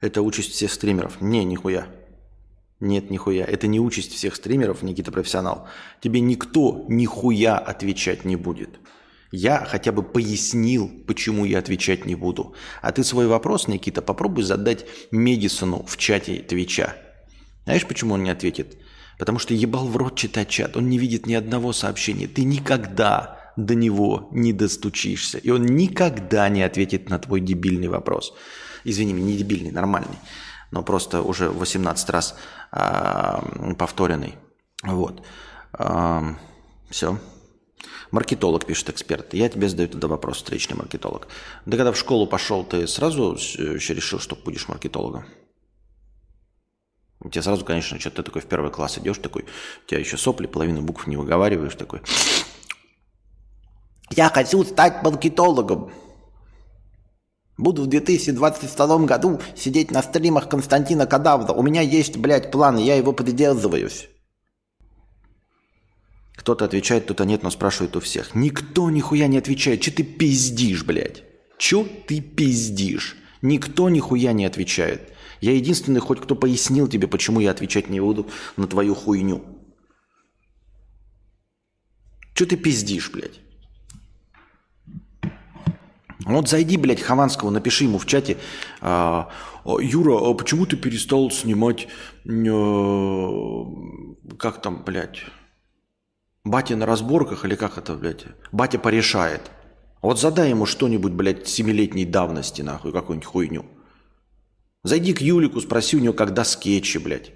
[0.00, 1.20] Это участь всех стримеров.
[1.20, 1.86] Не, нихуя.
[2.80, 3.44] Нет, нихуя.
[3.44, 5.68] Это не участь всех стримеров, Никита профессионал.
[6.00, 8.78] Тебе никто нихуя отвечать не будет.
[9.32, 12.54] Я хотя бы пояснил, почему я отвечать не буду.
[12.80, 16.96] А ты свой вопрос, Никита, попробуй задать Медисону в чате Твича.
[17.64, 18.78] Знаешь, почему он не ответит?
[19.18, 20.76] Потому что ебал в рот читать чат.
[20.76, 22.28] Он не видит ни одного сообщения.
[22.28, 25.38] Ты никогда до него не достучишься.
[25.38, 28.32] И он никогда не ответит на твой дебильный вопрос.
[28.84, 30.16] Извини, не дебильный, нормальный.
[30.70, 32.34] Но просто уже 18 раз
[32.72, 34.36] э, повторенный.
[34.82, 35.22] Вот.
[35.78, 36.34] Э,
[36.90, 37.18] все.
[38.10, 39.34] Маркетолог, пишет эксперт.
[39.34, 41.28] Я тебе задаю тогда вопрос, встречный маркетолог.
[41.66, 45.24] Да когда в школу пошел, ты сразу еще решил, что будешь маркетологом?
[47.20, 50.16] У тебя сразу, конечно, что ты такой в первый класс идешь, такой, у тебя еще
[50.16, 52.00] сопли, половину букв не выговариваешь, такой.
[54.10, 55.92] Я хочу стать маркетологом.
[57.58, 61.52] Буду в 2022 году сидеть на стримах Константина Кадавра.
[61.52, 64.08] У меня есть, блядь, план, я его придерживаюсь.
[66.36, 68.36] Кто-то отвечает, кто-то нет, но спрашивает у всех.
[68.36, 69.80] Никто нихуя не отвечает.
[69.80, 71.24] Че ты пиздишь, блядь?
[71.58, 73.16] Че ты пиздишь?
[73.42, 75.12] Никто нихуя не отвечает.
[75.40, 79.44] Я единственный хоть кто пояснил тебе, почему я отвечать не буду на твою хуйню.
[82.34, 83.40] Че ты пиздишь, блядь?
[86.24, 88.38] Вот зайди, блядь, Хованского, напиши ему в чате,
[88.80, 89.28] а,
[89.64, 91.86] Юра, а почему ты перестал снимать,
[92.26, 93.64] а,
[94.38, 95.24] как там, блядь,
[96.44, 98.24] Батя на разборках или как это, блядь?
[98.52, 99.50] Батя порешает.
[100.00, 103.66] Вот задай ему что-нибудь, блядь, семилетней давности, нахуй, какую-нибудь хуйню.
[104.82, 107.32] Зайди к Юлику, спроси у него, когда скетчи, блядь.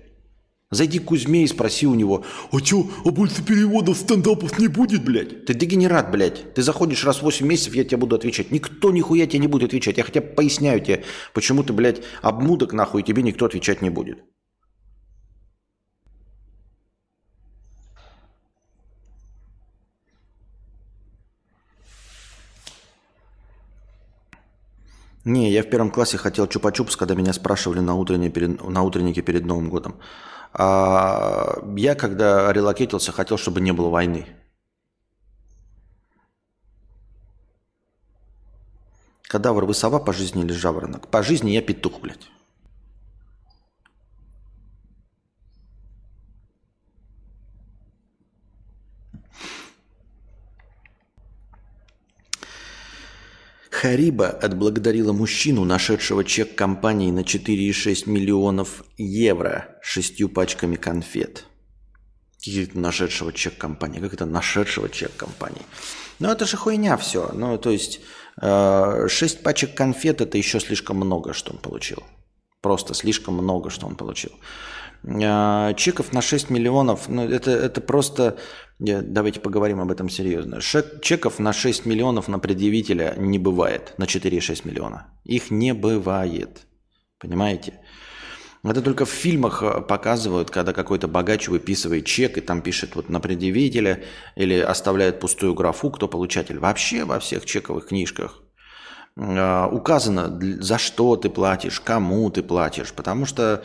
[0.72, 5.04] Зайди к Кузьме и спроси у него, а чё, а больше переводов стендапов не будет,
[5.04, 5.44] блядь?
[5.44, 6.54] Ты дегенерат, блядь.
[6.54, 8.50] Ты заходишь раз в 8 месяцев, я тебе буду отвечать.
[8.50, 9.98] Никто нихуя тебе не будет отвечать.
[9.98, 11.04] Я хотя бы поясняю тебе,
[11.34, 14.24] почему ты, блядь, обмудок нахуй, и тебе никто отвечать не будет.
[25.24, 29.20] Не, я в первом классе хотел чупа-чупс, когда меня спрашивали на, утренне перед, на утреннике
[29.20, 29.96] перед Новым годом.
[30.54, 34.26] А я, когда релокетился, хотел, чтобы не было войны.
[39.22, 41.08] Кадавр, вы сова по жизни или жаворонок?
[41.08, 42.28] По жизни я петух, блядь.
[53.82, 61.46] Хариба отблагодарила мужчину, нашедшего чек компании на 4,6 миллионов евро шестью пачками конфет.
[62.36, 63.98] Каких нашедшего чек компании?
[63.98, 65.62] Как это нашедшего чек компании?
[66.20, 67.32] Ну, это же хуйня все.
[67.34, 68.00] Ну, то есть,
[68.40, 72.04] э, 6 пачек конфет– это еще слишком много, что он получил.
[72.60, 74.30] Просто слишком много, что он получил.
[75.04, 78.38] Э, чеков на 6 миллионов, ну, это, это просто
[78.84, 80.60] Давайте поговорим об этом серьезно.
[80.60, 85.06] Чеков на 6 миллионов на предъявителя не бывает, на 4,6 миллиона.
[85.22, 86.66] Их не бывает.
[87.20, 87.74] Понимаете?
[88.64, 93.08] Это только в фильмах э, показывают, когда какой-то богач выписывает чек и там пишет вот
[93.08, 94.02] на предъявителя
[94.34, 96.58] или оставляет пустую графу, кто получатель.
[96.58, 98.42] Вообще во всех чековых книжках
[99.16, 102.92] э, указано, за что ты платишь, кому ты платишь.
[102.92, 103.64] Потому что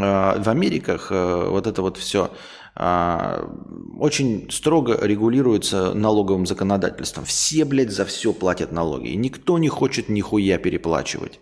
[0.00, 2.30] в Америках вот это вот все
[2.80, 3.44] а,
[3.98, 7.24] очень строго регулируется налоговым законодательством.
[7.24, 9.08] Все, блядь, за все платят налоги.
[9.08, 11.40] И никто не хочет нихуя переплачивать.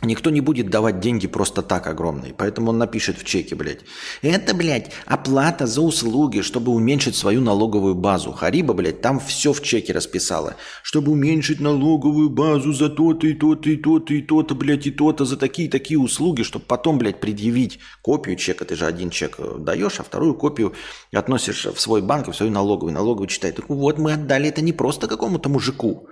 [0.00, 2.32] Никто не будет давать деньги просто так огромные.
[2.32, 3.80] Поэтому он напишет в чеке, блядь.
[4.22, 8.30] Это, блядь, оплата за услуги, чтобы уменьшить свою налоговую базу.
[8.30, 10.54] Хариба, блядь, там все в чеке расписала.
[10.84, 15.24] Чтобы уменьшить налоговую базу за то-то и то-то и то-то и то-то, блядь, и то-то,
[15.24, 18.64] за такие-такие услуги, чтобы потом, блядь, предъявить копию чека.
[18.64, 20.74] Ты же один чек э, даешь, а вторую копию
[21.12, 22.94] относишь в свой банк, в свою налоговую.
[22.94, 23.56] Налоговую читает.
[23.56, 26.08] Так вот, мы отдали это не просто какому-то мужику.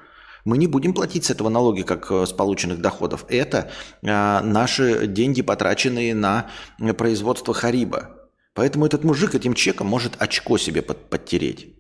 [0.47, 3.25] Мы не будем платить с этого налоги, как э, с полученных доходов.
[3.29, 3.69] Это
[4.01, 6.49] э, наши деньги, потраченные на
[6.97, 8.11] производство Хариба.
[8.55, 11.75] Поэтому этот мужик этим чеком может очко себе под, подтереть.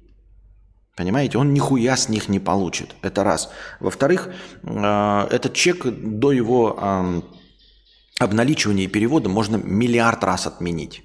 [0.97, 2.97] Понимаете, он нихуя с них не получит.
[3.03, 3.51] Это раз.
[3.79, 4.31] Во-вторых,
[4.65, 7.23] э, этот чек до его
[8.19, 11.05] обналичивания и перевода можно миллиард раз отменить.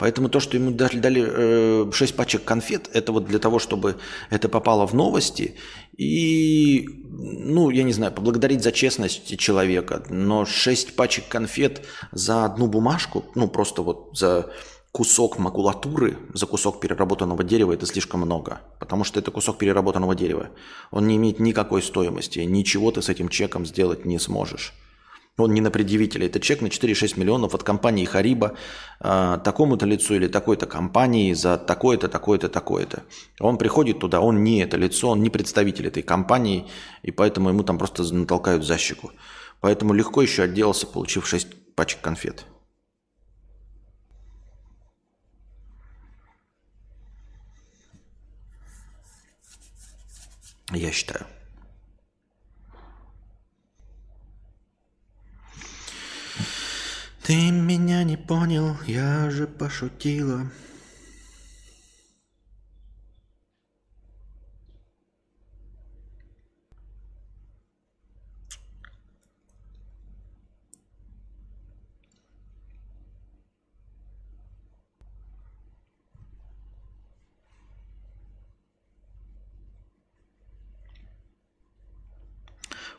[0.00, 3.96] Поэтому то, что ему дали, дали э, 6 пачек конфет, это вот для того, чтобы
[4.30, 5.56] это попало в новости
[5.98, 10.02] и, ну, я не знаю, поблагодарить за честность человека.
[10.08, 14.50] Но 6 пачек конфет за одну бумажку, ну, просто вот за
[14.90, 18.62] кусок макулатуры, за кусок переработанного дерева это слишком много.
[18.78, 20.48] Потому что это кусок переработанного дерева.
[20.90, 22.38] Он не имеет никакой стоимости.
[22.38, 24.72] Ничего ты с этим чеком сделать не сможешь.
[25.36, 26.26] Он не на предъявителя.
[26.26, 28.56] Это чек на 4,6 миллионов от компании Хариба
[29.00, 33.04] э, такому-то лицу или такой-то компании за такое-то, такое-то, такое-то.
[33.38, 36.66] Он приходит туда, он не это лицо, он не представитель этой компании,
[37.02, 39.12] и поэтому ему там просто натолкают за щеку.
[39.60, 42.44] Поэтому легко еще отделался, получив 6 пачек конфет.
[50.72, 51.26] Я считаю.
[57.22, 60.50] Ты меня не понял, я же пошутила.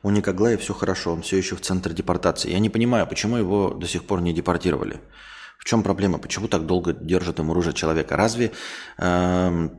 [0.04, 2.52] У Никоглая все хорошо, он все еще в центре депортации.
[2.52, 5.00] Я не понимаю, почему его до сих пор не депортировали.
[5.60, 6.18] В чем проблема?
[6.18, 8.18] Почему так долго держат ему оружие человека?
[8.18, 8.52] Разве
[8.98, 9.70] э,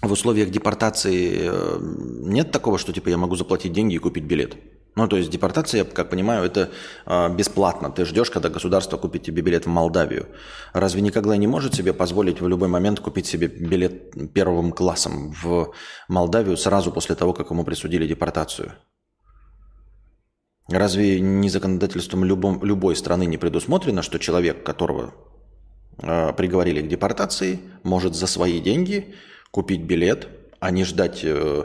[0.00, 4.56] в условиях депортации э, нет такого, что типа я могу заплатить деньги и купить билет?
[4.94, 6.70] Ну, то есть депортация, как понимаю, это
[7.04, 7.90] э, бесплатно.
[7.90, 10.28] Ты ждешь, когда государство купит тебе билет в Молдавию.
[10.72, 15.74] Разве Никоглай не может себе позволить в любой момент купить себе билет первым классом в
[16.08, 18.72] Молдавию сразу после того, как ему присудили депортацию?
[20.68, 25.14] Разве не законодательством любом, любой страны не предусмотрено, что человек, которого
[26.02, 29.14] э, приговорили к депортации, может за свои деньги
[29.52, 31.64] купить билет, а не ждать э,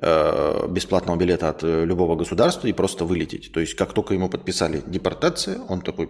[0.00, 3.52] э, бесплатного билета от э, любого государства и просто вылететь.
[3.52, 6.08] То есть как только ему подписали депортацию, он такой,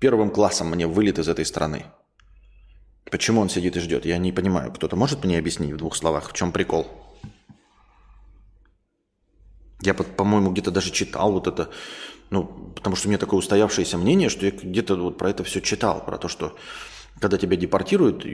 [0.00, 1.84] первым классом мне вылет из этой страны.
[3.10, 4.04] Почему он сидит и ждет?
[4.04, 4.72] Я не понимаю.
[4.72, 6.86] Кто-то может мне объяснить в двух словах, в чем прикол?
[9.80, 11.70] Я, по-моему, где-то даже читал вот это,
[12.30, 15.60] ну, потому что у меня такое устоявшееся мнение, что я где-то вот про это все
[15.60, 16.56] читал, про то, что
[17.20, 18.24] когда тебя депортируют,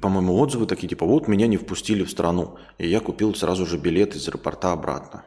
[0.00, 3.78] по-моему, отзывы такие, типа, вот меня не впустили в страну, и я купил сразу же
[3.78, 5.24] билет из аэропорта обратно.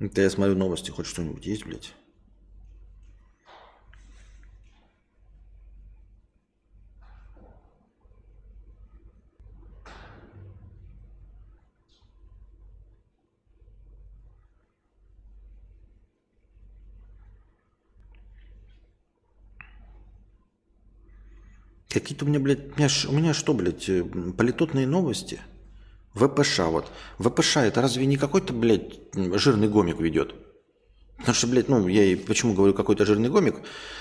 [0.00, 1.92] Это я смотрю новости, хоть что-нибудь есть, блядь?
[21.90, 25.40] Какие-то у меня, блядь, у меня, у меня что, блядь, э, политотные новости–
[26.14, 26.90] ВПШ вот.
[27.18, 30.34] ВПШ это разве не какой-то, блядь, жирный гомик ведет?
[31.18, 33.56] Потому что, блядь, ну, я и почему говорю какой-то жирный гомик,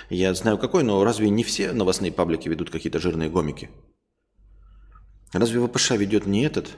[0.10, 3.69] я знаю какой, но разве не все новостные паблики ведут какие-то жирные гомики?
[5.34, 6.69] Разве ВПШ ведет не этот?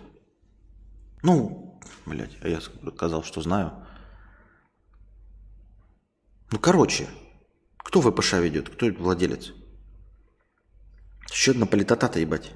[1.23, 3.85] Ну, блядь, а я сказал, что знаю.
[6.51, 7.07] Ну, короче,
[7.77, 8.69] кто ВПШ ведет?
[8.69, 9.53] Кто владелец?
[11.31, 12.51] Счет на политота-то, ебать.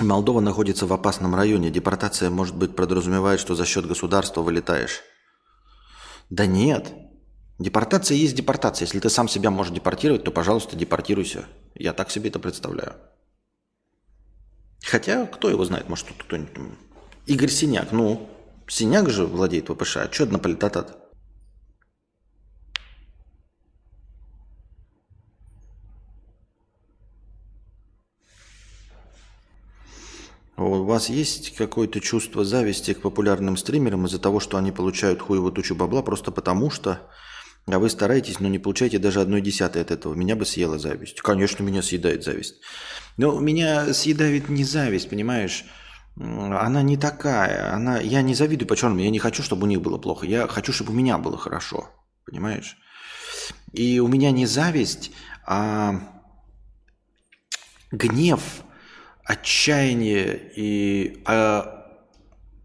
[0.00, 1.70] Молдова находится в опасном районе.
[1.70, 5.02] Депортация, может быть, подразумевает, что за счет государства вылетаешь.
[6.30, 6.92] Да нет.
[7.58, 8.86] Депортация есть депортация.
[8.86, 11.46] Если ты сам себя можешь депортировать, то, пожалуйста, депортируйся.
[11.74, 12.94] Я так себе это представляю.
[14.84, 16.52] Хотя, кто его знает, может, тут кто-нибудь...
[17.26, 18.30] Игорь Синяк, ну,
[18.68, 21.07] Синяк же владеет ВПШ, а что однополитатат?
[30.58, 35.52] У вас есть какое-то чувство зависти к популярным стримерам из-за того, что они получают хуевую
[35.52, 37.08] тучу бабла просто потому что,
[37.66, 40.14] а вы стараетесь, но не получаете даже одной десятой от этого.
[40.14, 41.20] Меня бы съела зависть.
[41.20, 42.56] Конечно, меня съедает зависть.
[43.16, 45.64] Но меня съедает не зависть, понимаешь?
[46.16, 47.72] Она не такая.
[47.72, 48.00] Она...
[48.00, 49.00] Я не завидую по-черному.
[49.00, 50.26] Я не хочу, чтобы у них было плохо.
[50.26, 51.88] Я хочу, чтобы у меня было хорошо.
[52.24, 52.76] Понимаешь?
[53.72, 55.12] И у меня не зависть,
[55.46, 56.00] а
[57.92, 58.64] гнев
[59.28, 61.86] отчаяние и а,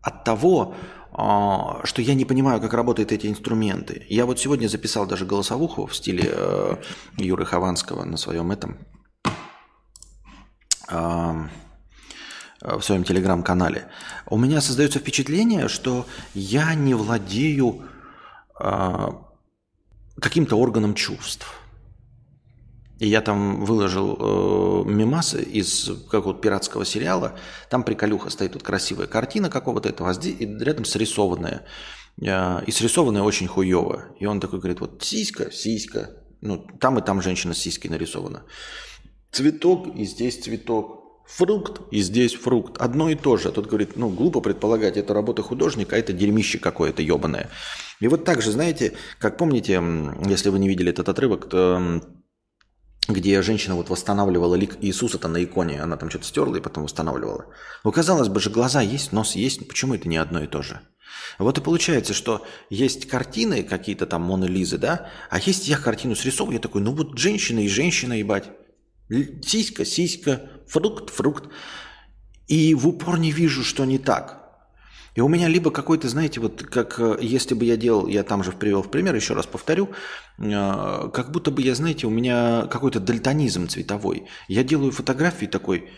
[0.02, 0.76] от того,
[1.12, 4.06] а, что я не понимаю, как работают эти инструменты.
[4.10, 6.76] Я вот сегодня записал даже голосовуху в стиле э,
[7.18, 8.78] Юры Хованского на своем этом.
[10.90, 11.48] Э,
[12.62, 13.90] в своем телеграм-канале,
[14.28, 17.82] у меня создается впечатление, что я не владею
[18.58, 19.10] э,
[20.18, 21.63] каким-то органом чувств.
[23.00, 27.38] И я там выложил э, мемасы из какого-то пиратского сериала.
[27.70, 31.66] Там приколюха стоит тут красивая картина какого-то этого, а здесь, и рядом срисованная.
[32.22, 34.06] Э, и срисованная очень хуево.
[34.20, 36.12] И он такой говорит, вот сиська, сиська.
[36.42, 38.44] Ну, там и там женщина с сиськой нарисована.
[39.32, 41.02] Цветок, и здесь цветок.
[41.26, 42.78] Фрукт, и здесь фрукт.
[42.80, 43.50] Одно и то же.
[43.50, 47.50] А тут говорит, ну, глупо предполагать, это работа художника, а это дерьмище какое-то ебаное.
[48.02, 49.82] И вот так же, знаете, как помните,
[50.26, 52.02] если вы не видели этот отрывок, то
[53.08, 57.46] где женщина вот восстанавливала лик Иисуса-то на иконе, она там что-то стерла и потом восстанавливала.
[57.84, 60.80] Ну, казалось бы же, глаза есть, нос есть, почему это не одно и то же?
[61.38, 66.16] Вот и получается, что есть картины какие-то там Моны Лизы, да, а есть я картину
[66.16, 68.50] срисовываю, я такой, ну вот женщина и женщина, ебать.
[69.10, 71.50] Сиська, сиська, фрукт, фрукт.
[72.48, 74.43] И в упор не вижу, что не так.
[75.16, 78.44] И у меня либо какой-то, знаете, вот как э, если бы я делал, я там
[78.44, 79.90] же привел в пример, еще раз повторю,
[80.40, 84.28] э, как будто бы я, знаете, у меня какой-то дальтонизм цветовой.
[84.48, 85.90] Я делаю фотографии такой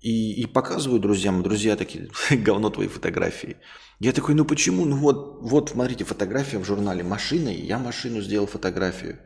[0.00, 3.56] и, и показываю друзьям, друзья такие, говно твои фотографии.
[4.00, 4.84] Я такой, ну почему?
[4.84, 9.18] Ну вот, вот, смотрите, фотография в журнале машины, я машину сделал фотографию.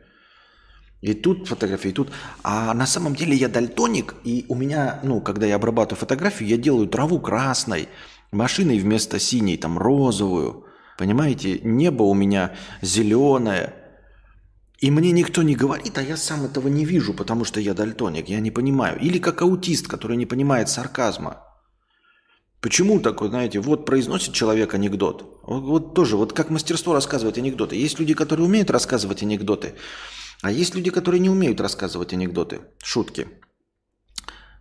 [1.01, 2.11] И тут фотографии, и тут.
[2.43, 6.57] А на самом деле я дальтоник, и у меня, ну, когда я обрабатываю фотографию, я
[6.57, 7.87] делаю траву красной,
[8.31, 10.65] машиной вместо синей, там розовую.
[10.97, 13.73] Понимаете, небо у меня зеленое.
[14.79, 18.29] И мне никто не говорит, а я сам этого не вижу, потому что я дальтоник,
[18.29, 18.97] я не понимаю.
[18.99, 21.43] Или как аутист, который не понимает сарказма.
[22.61, 25.41] Почему такой, знаете, вот произносит человек анекдот.
[25.43, 27.75] Вот, вот тоже, вот как мастерство рассказывать анекдоты.
[27.75, 29.75] Есть люди, которые умеют рассказывать анекдоты,
[30.41, 33.27] а есть люди, которые не умеют рассказывать анекдоты, шутки.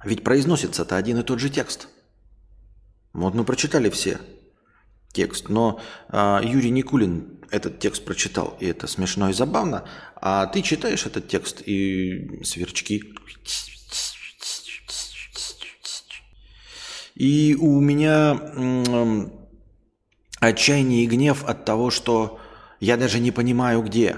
[0.04, 1.88] Ведь произносится-то один и тот же текст–
[3.12, 4.18] вот мы прочитали все
[5.12, 9.84] текст, но а, Юрий Никулин этот текст прочитал, и это смешно и забавно,
[10.16, 13.02] а ты читаешь этот текст, и сверчки.
[17.14, 18.38] И у меня
[20.38, 22.38] отчаяние и гнев от того, что
[22.78, 24.16] я даже не понимаю, где.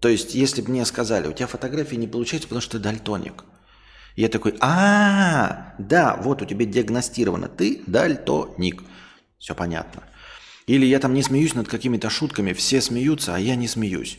[0.00, 3.44] То есть, если бы мне сказали, у тебя фотографии не получается, потому что ты дальтоник–
[4.16, 8.82] я такой, а, да, вот у тебя диагностировано, ты дальтоник.
[9.38, 10.02] Все понятно.
[10.66, 14.18] Или я там не смеюсь над какими-то шутками, все смеются, а я не смеюсь.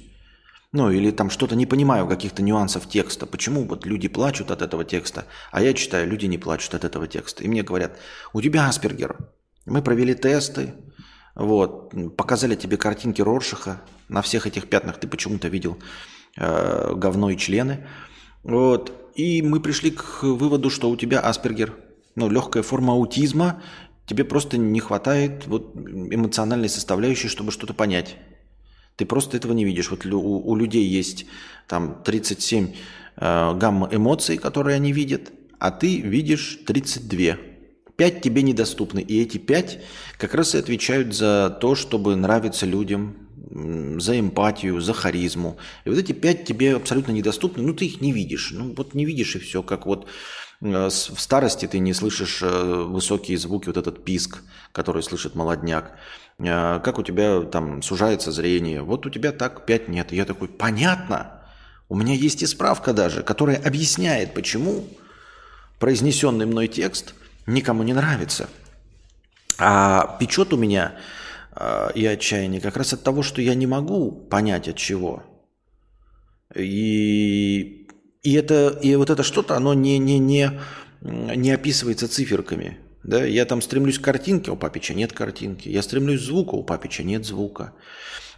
[0.71, 3.25] Ну, или там что-то не понимаю каких-то нюансов текста.
[3.25, 7.07] Почему вот люди плачут от этого текста, а я читаю, люди не плачут от этого
[7.07, 7.43] текста.
[7.43, 7.97] И мне говорят,
[8.33, 9.17] у тебя Аспергер.
[9.65, 10.73] Мы провели тесты,
[11.35, 13.81] вот, показали тебе картинки Роршиха.
[14.07, 15.77] На всех этих пятнах ты почему-то видел
[16.37, 17.87] э, говно и члены.
[18.47, 19.11] Вот.
[19.13, 21.75] И мы пришли к выводу, что у тебя Аспергер,
[22.15, 23.61] ну, легкая форма аутизма,
[24.05, 28.15] тебе просто не хватает вот эмоциональной составляющей, чтобы что-то понять.
[28.95, 29.91] Ты просто этого не видишь.
[29.91, 31.25] Вот у, у людей есть
[31.67, 32.73] там 37
[33.17, 37.35] э, гамма эмоций, которые они видят, а ты видишь 32.
[37.97, 39.01] 5 тебе недоступны.
[39.01, 39.79] И эти 5
[40.17, 43.26] как раз и отвечают за то, чтобы нравиться людям,
[43.57, 45.57] за эмпатию, за харизму.
[45.83, 48.51] И вот эти пять тебе абсолютно недоступны, ну ты их не видишь.
[48.51, 50.07] Ну вот не видишь и все, как вот
[50.61, 55.97] э, в старости ты не слышишь э, высокие звуки, вот этот писк, который слышит молодняк.
[56.37, 58.83] Э, как у тебя там сужается зрение.
[58.83, 60.11] Вот у тебя так пять нет.
[60.11, 61.41] я такой, понятно.
[61.89, 64.87] У меня есть и справка даже, которая объясняет, почему
[65.79, 67.15] произнесенный мной текст
[67.47, 68.49] никому не нравится.
[69.57, 70.93] А печет у меня
[71.95, 75.23] и отчаяние как раз от того, что я не могу понять от чего.
[76.55, 77.87] И,
[78.23, 80.51] и, это, и вот это что-то, оно не, не, не,
[81.01, 82.77] не описывается циферками.
[83.03, 83.23] Да?
[83.23, 85.69] Я там стремлюсь к картинке, у папича нет картинки.
[85.69, 87.73] Я стремлюсь к звуку, у папича нет звука.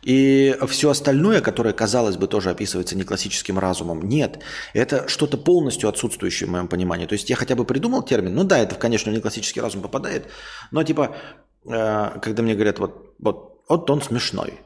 [0.02, 4.40] И все остальное, которое, казалось бы, тоже описывается не классическим разумом, нет.
[4.74, 7.06] Это что-то полностью отсутствующее в моем понимании.
[7.06, 10.28] То есть я хотя бы придумал термин, ну да, это, конечно, не классический разум попадает,
[10.72, 11.18] но типа
[11.66, 14.60] Э, когда мне говорят, вот, вот, вот он смешной.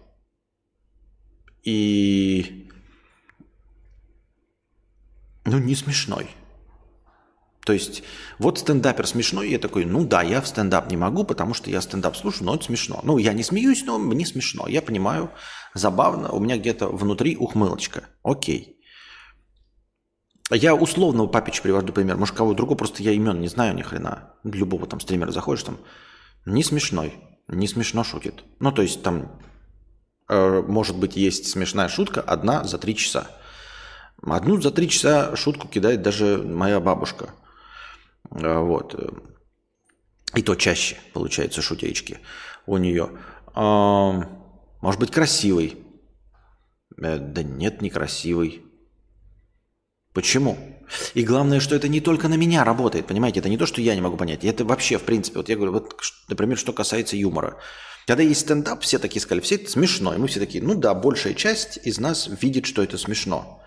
[1.64, 2.70] И...
[5.46, 6.30] Ну, не смешной.
[7.66, 8.04] То есть,
[8.40, 11.82] вот стендапер смешной, я такой, ну да, я в стендап не могу, потому что я
[11.82, 13.00] стендап слушаю, но это смешно.
[13.04, 14.68] Ну, я не смеюсь, но мне смешно.
[14.68, 15.32] Я понимаю,
[15.74, 18.10] забавно, у меня где-то внутри ухмылочка.
[18.22, 18.82] Окей.
[20.52, 22.18] Я условного папича привожу пример.
[22.18, 24.34] Может, кого другого, просто я имен не знаю ни хрена.
[24.44, 25.80] Любого там стримера заходишь, там,
[26.46, 27.14] не смешной.
[27.48, 28.44] Не смешно шутит.
[28.60, 29.32] Ну, то есть там,
[30.30, 33.28] э, может быть, есть смешная шутка одна за три часа.
[34.22, 37.30] Одну за три часа шутку кидает даже моя бабушка.
[38.32, 38.96] Э, вот.
[40.36, 42.20] И то чаще, получается, шутеечки
[42.66, 43.12] у нее.
[43.54, 44.28] А,
[44.82, 45.78] может быть, красивый.
[46.98, 48.64] Э, да нет, некрасивый.
[50.14, 50.58] Почему?
[51.14, 53.40] И главное, что это не только на меня работает, понимаете?
[53.40, 54.44] Это не то, что я не могу понять.
[54.44, 55.96] Это вообще, в принципе, вот я говорю, вот,
[56.28, 57.58] например, что касается юмора.
[58.06, 60.14] Когда есть стендап, все такие сказали, все это смешно.
[60.14, 63.62] И мы все такие, ну да, большая часть из нас видит, что это смешно.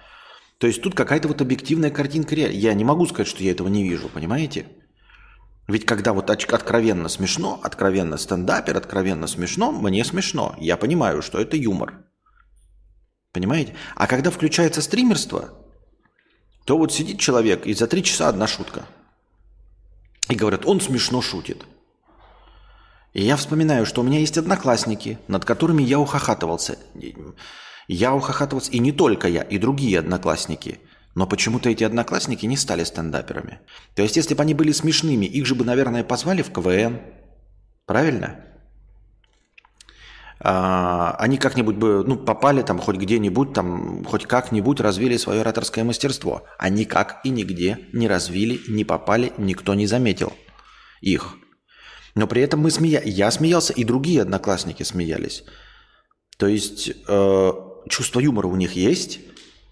[0.59, 2.57] То есть тут какая-то вот объективная картинка реальна.
[2.57, 4.67] Я не могу сказать, что я этого не вижу, понимаете?
[5.69, 10.55] Ведь когда вот откровенно смешно, откровенно стендапер, откровенно смешно, мне смешно.
[10.59, 12.05] Я понимаю, что это юмор.
[13.33, 13.75] Понимаете?
[13.97, 15.66] А когда включается стримерство,
[16.67, 18.87] то вот сидит человек, и за три часа одна шутка.
[20.29, 21.65] И говорят, он смешно шутит.
[23.13, 26.77] И я вспоминаю, что у меня есть одноклассники, над которыми я ухахатывался.
[27.87, 30.81] Я ухахатывался, и не только я, и другие одноклассники.
[31.15, 33.61] Но почему-то эти одноклассники не стали стендаперами.
[33.95, 37.01] То есть, если бы они были смешными, их же бы, наверное, позвали в КВН.
[37.87, 38.41] Правильно?
[40.41, 45.85] А, они как-нибудь бы, ну, попали там хоть где-нибудь, там, хоть как-нибудь развили свое ораторское
[45.85, 46.45] мастерство.
[46.59, 50.33] А никак и нигде не развили, не попали, никто не заметил
[51.01, 51.37] их.
[52.15, 53.03] Но при этом мы смея...
[53.05, 55.45] я смеялся, и другие одноклассники смеялись.
[56.39, 57.53] То есть э,
[57.89, 59.21] чувство юмора у них есть,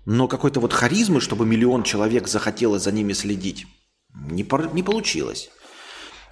[0.06, 3.66] но какой-то вот харизмы, чтобы миллион человек захотело за ними следить,
[4.14, 5.50] не, по, не получилось.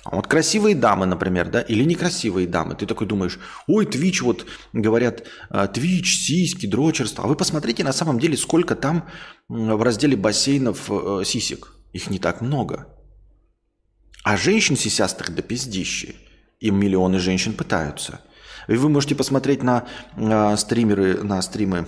[0.04, 2.74] А вот красивые дамы, например, да, или некрасивые дамы.
[2.74, 3.38] Ты такой думаешь,
[3.68, 7.24] ой, Твич, вот говорят, «А, Твич, сиськи, дрочерство.
[7.24, 9.08] А вы посмотрите на самом деле, сколько там
[9.48, 11.74] в разделе бассейнов э, сисек.
[11.92, 12.88] Их не так много.
[14.24, 16.16] А женщин сисястых до пиздищи.
[16.58, 18.20] Им миллионы женщин пытаются.
[18.66, 19.86] И вы можете посмотреть на,
[20.16, 21.86] на стримеры, на стримы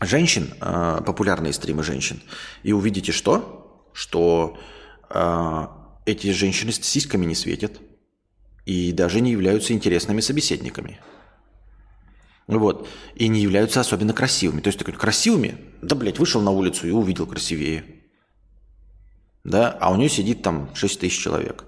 [0.00, 2.20] женщин, э, популярные стримы женщин,
[2.62, 3.88] и увидите что?
[3.92, 4.58] Что
[5.10, 5.66] э,
[6.04, 7.80] эти женщины с сиськами не светят
[8.64, 11.00] и даже не являются интересными собеседниками.
[12.46, 12.88] Вот.
[13.14, 14.60] И не являются особенно красивыми.
[14.60, 17.84] То есть такой красивыми, да, блядь, вышел на улицу и увидел красивее.
[19.44, 21.64] Да, а у нее сидит там 6 тысяч человек.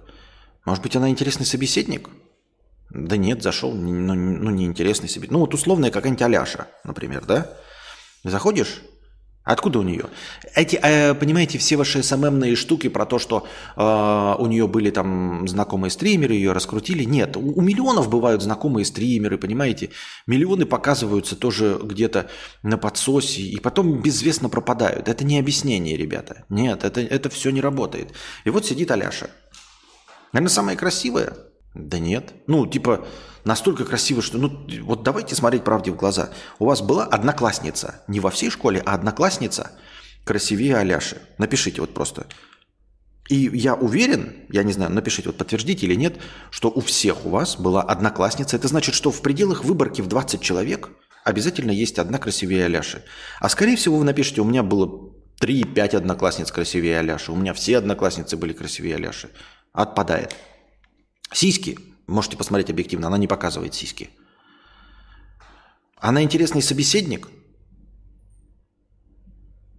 [0.64, 2.08] Может быть, она интересный собеседник?
[2.90, 5.32] Да нет, зашел, ну, ну неинтересный собеседник.
[5.32, 7.56] Ну, вот условная какая-нибудь Аляша, например, да?
[8.22, 8.82] Заходишь?
[9.44, 10.06] Откуда у нее?
[10.54, 15.46] Эти, э, понимаете, все ваши СММные штуки про то, что э, у нее были там
[15.46, 17.04] знакомые стримеры, ее раскрутили.
[17.04, 19.90] Нет, у, у миллионов бывают знакомые стримеры, понимаете?
[20.26, 22.30] Миллионы показываются тоже где-то
[22.62, 25.08] на подсосе и потом безвестно пропадают.
[25.08, 26.46] Это не объяснение, ребята.
[26.48, 28.12] Нет, это, это все не работает.
[28.44, 29.28] И вот сидит Аляша.
[30.32, 31.34] Наверное, самая красивая.
[31.74, 32.32] Да нет.
[32.46, 33.04] Ну, типа,
[33.44, 34.38] настолько красиво, что...
[34.38, 36.30] Ну, вот давайте смотреть правде в глаза.
[36.58, 38.02] У вас была одноклассница.
[38.06, 39.72] Не во всей школе, а одноклассница
[40.24, 41.20] красивее Аляши.
[41.36, 42.26] Напишите вот просто.
[43.28, 46.18] И я уверен, я не знаю, напишите, вот подтвердите или нет,
[46.50, 48.56] что у всех у вас была одноклассница.
[48.56, 50.90] Это значит, что в пределах выборки в 20 человек
[51.24, 53.02] обязательно есть одна красивее Аляши.
[53.40, 55.10] А скорее всего вы напишите, у меня было
[55.40, 57.32] 3-5 одноклассниц красивее Аляши.
[57.32, 59.30] У меня все одноклассницы были красивее Аляши.
[59.72, 60.36] Отпадает.
[61.32, 64.10] Сиськи, можете посмотреть объективно, она не показывает сиськи.
[65.96, 67.28] Она интересный собеседник?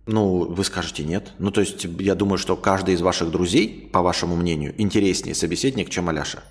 [0.07, 1.33] Ну, вы скажете нет.
[1.39, 5.89] Ну, то есть, я думаю, что каждый из ваших друзей, по вашему мнению, интереснее собеседник,
[5.89, 6.43] чем Аляша.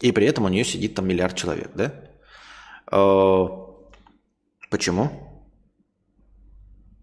[0.00, 1.94] И при этом у нее сидит там миллиард человек, да?
[2.90, 3.46] Э,
[4.68, 5.21] почему?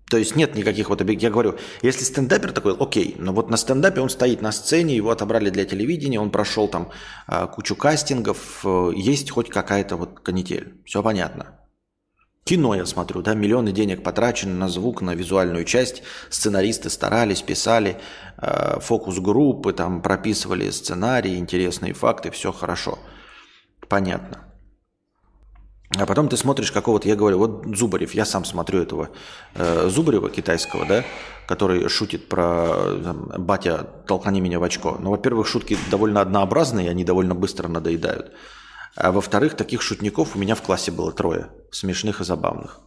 [0.10, 1.02] То есть нет никаких вот.
[1.02, 5.12] Я говорю, если стендапер такой, окей, но вот на стендапе он стоит на сцене, его
[5.12, 6.90] отобрали для телевидения, он прошел там
[7.28, 10.82] а, кучу кастингов, э, есть хоть какая-то вот канитель.
[10.86, 11.60] Все понятно.
[12.44, 16.02] Кино я смотрю, да, миллионы денег потрачены на звук, на визуальную часть.
[16.32, 17.98] Сценаристы старались, писали,
[18.38, 22.98] э, фокус-группы, там прописывали сценарии, интересные факты, все хорошо.
[23.88, 24.49] Понятно.
[25.98, 29.10] А потом ты смотришь какого-то, я говорю, вот Зубарев, я сам смотрю этого
[29.56, 31.04] э, Зубарева китайского, да,
[31.48, 34.98] который шутит про там, «батя, толкани меня в очко».
[35.00, 38.34] Ну, во-первых, шутки довольно однообразные, они довольно быстро надоедают.
[38.96, 42.82] А во-вторых, таких шутников у меня в классе было трое, смешных и забавных.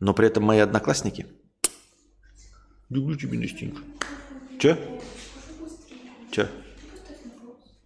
[0.00, 1.26] Но при этом мои одноклассники...
[2.88, 3.82] Люблю тебя, Настенька.
[4.58, 4.78] Че?
[6.30, 6.48] Че?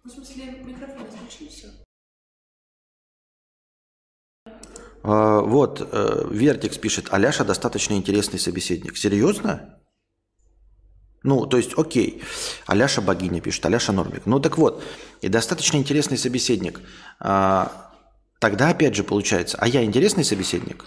[0.05, 1.82] В смысле, микрофон отключи, все.
[5.03, 8.97] Вот, э, Вертикс пишет, Аляша достаточно интересный собеседник.
[8.97, 9.79] Серьезно?
[11.23, 12.21] Ну, то есть, окей,
[12.65, 14.25] Аляша богиня пишет, Аляша Нормик.
[14.25, 14.83] Ну, так вот,
[15.21, 16.81] и достаточно интересный собеседник.
[17.19, 17.91] А,
[18.39, 20.85] тогда, опять же, получается, а я интересный собеседник?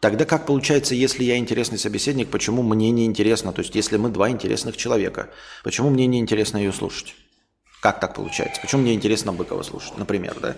[0.00, 3.54] Тогда как получается, если я интересный собеседник, почему мне не интересно?
[3.54, 5.30] То есть, если мы два интересных человека,
[5.62, 7.14] почему мне не интересно ее слушать?
[7.84, 8.62] Как так получается?
[8.62, 10.56] Почему мне интересно Быкова слушать, например, да?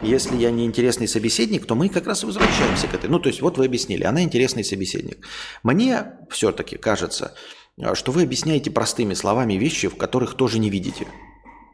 [0.00, 3.10] Если я не интересный собеседник, то мы как раз и возвращаемся к этой.
[3.10, 5.26] Ну, то есть, вот вы объяснили, она интересный собеседник.
[5.64, 7.34] Мне все-таки кажется,
[7.94, 11.08] что вы объясняете простыми словами вещи, в которых тоже не видите.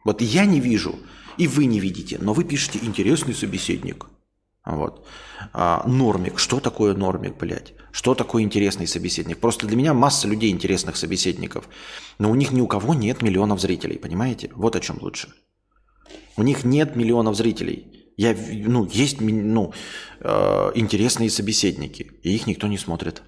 [0.05, 0.95] Вот я не вижу,
[1.37, 4.07] и вы не видите, но вы пишете «интересный собеседник».
[4.65, 5.05] Вот.
[5.53, 6.39] А, нормик.
[6.39, 7.73] Что такое нормик, блядь?
[7.91, 9.39] Что такое интересный собеседник?
[9.39, 11.69] Просто для меня масса людей интересных собеседников.
[12.17, 14.49] Но у них ни у кого нет миллионов зрителей, понимаете?
[14.55, 15.29] Вот о чем лучше.
[16.35, 18.11] У них нет миллионов зрителей.
[18.17, 18.35] Я,
[18.65, 19.73] ну, есть ну,
[20.21, 23.21] э, интересные собеседники, и их никто не смотрит.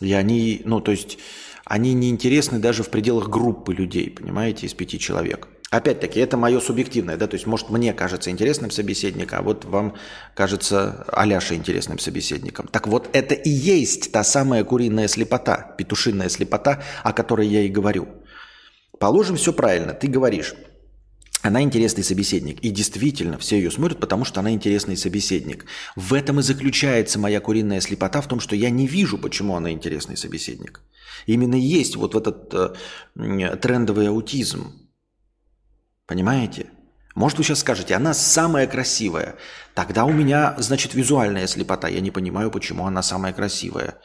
[0.00, 1.18] И они, ну, то есть,
[1.64, 5.48] они не интересны даже в пределах группы людей, понимаете, из пяти человек.
[5.72, 9.94] Опять-таки, это мое субъективное, да, то есть, может, мне кажется интересным собеседником, а вот вам
[10.34, 12.68] кажется Аляша интересным собеседником.
[12.68, 17.70] Так вот, это и есть та самая куриная слепота, петушиная слепота, о которой я и
[17.70, 18.06] говорю.
[18.98, 20.54] Положим, все правильно, ты говоришь,
[21.40, 22.60] она интересный собеседник.
[22.60, 25.64] И действительно, все ее смотрят, потому что она интересный собеседник.
[25.96, 29.72] В этом и заключается моя куриная слепота, в том, что я не вижу, почему она
[29.72, 30.82] интересный собеседник.
[31.24, 32.52] Именно есть вот этот
[33.16, 34.81] э, трендовый аутизм.
[36.06, 36.66] Понимаете?
[37.14, 39.36] Может, вы сейчас скажете, она самая красивая.
[39.74, 41.88] Тогда у меня, значит, визуальная слепота.
[41.88, 43.98] Я не понимаю, почему она самая красивая.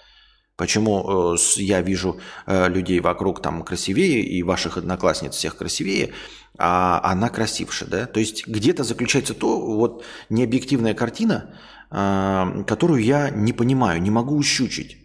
[0.58, 6.14] Почему э, я вижу э, людей вокруг там красивее, и ваших одноклассниц всех красивее,
[6.58, 8.08] а она красивше, да?
[8.08, 11.56] То есть где-то заключается то, вот необъективная картина,
[11.91, 14.98] э, которую я не понимаю, не могу ущучить.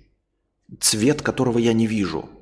[0.81, 2.31] Цвет которого я не вижу–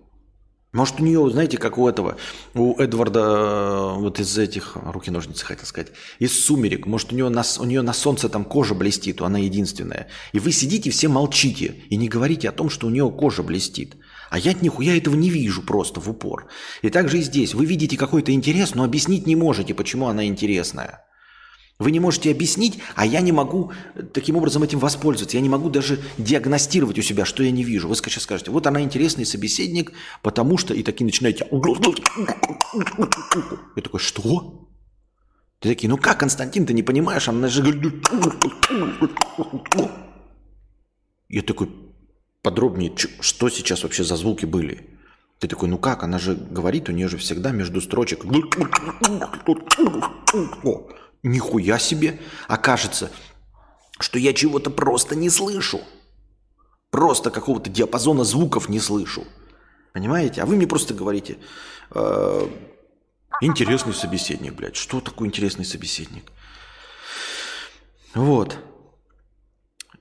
[0.72, 2.16] может, у нее, знаете, как у этого,
[2.54, 5.90] у Эдварда, э, вот из этих, руки-ножницы хотел сказать,
[6.20, 10.06] из «Сумерек», может, у нее, на, у нее на солнце там кожа блестит, она единственная.
[10.32, 13.96] И вы сидите, все молчите и не говорите о том, что у нее кожа блестит.
[14.30, 16.46] А я нихуя этого не вижу просто в упор.
[16.82, 17.52] И так же и здесь.
[17.52, 21.04] Вы видите какой-то интерес, но объяснить не можете, почему она интересная.
[21.80, 23.72] Вы не можете объяснить, а я не могу
[24.12, 25.38] таким образом этим воспользоваться.
[25.38, 27.88] Я не могу даже диагностировать у себя, что я не вижу.
[27.88, 30.74] Вы сейчас скажете, вот она интересный собеседник, потому что...
[30.74, 31.48] И такие начинаете...
[33.76, 34.68] Я такой, что?
[35.60, 37.28] Ты такие, ну как, Константин, ты не понимаешь?
[37.28, 37.62] Она же...
[41.30, 41.70] Я такой,
[42.42, 44.98] подробнее, что сейчас вообще за звуки были?
[45.38, 48.26] Ты такой, ну как, она же говорит, у нее же всегда между строчек
[51.22, 53.10] нихуя себе, окажется,
[53.98, 55.80] что я чего-то просто не слышу.
[56.90, 59.24] Просто какого-то диапазона звуков не слышу.
[59.92, 60.42] Понимаете?
[60.42, 61.38] А вы мне просто говорите,
[61.90, 62.48] э,
[63.40, 64.76] интересный собеседник, блядь.
[64.76, 66.24] Что такое интересный собеседник?
[68.14, 68.58] Вот.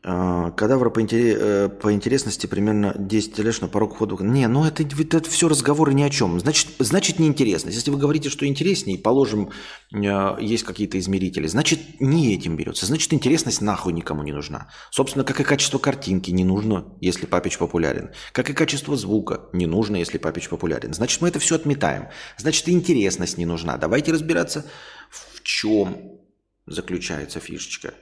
[0.01, 4.15] А, кадавра по, интерес, э, по интересности примерно 10 лет на порог входа.
[4.23, 6.39] Не, ну это, это все разговоры ни о чем.
[6.39, 7.75] Значит, значит неинтересность.
[7.75, 9.51] Если вы говорите, что интереснее, положим,
[9.91, 12.85] э, есть какие-то измерители, значит не этим берется.
[12.85, 14.71] Значит интересность нахуй никому не нужна.
[14.89, 18.11] Собственно, как и качество картинки не нужно, если папич популярен.
[18.31, 20.93] Как и качество звука не нужно, если папич популярен.
[20.93, 22.07] Значит, мы это все отметаем.
[22.37, 23.75] Значит, интересность не нужна.
[23.75, 24.65] Давайте разбираться,
[25.09, 26.19] в чем
[26.65, 27.93] заключается фишечка.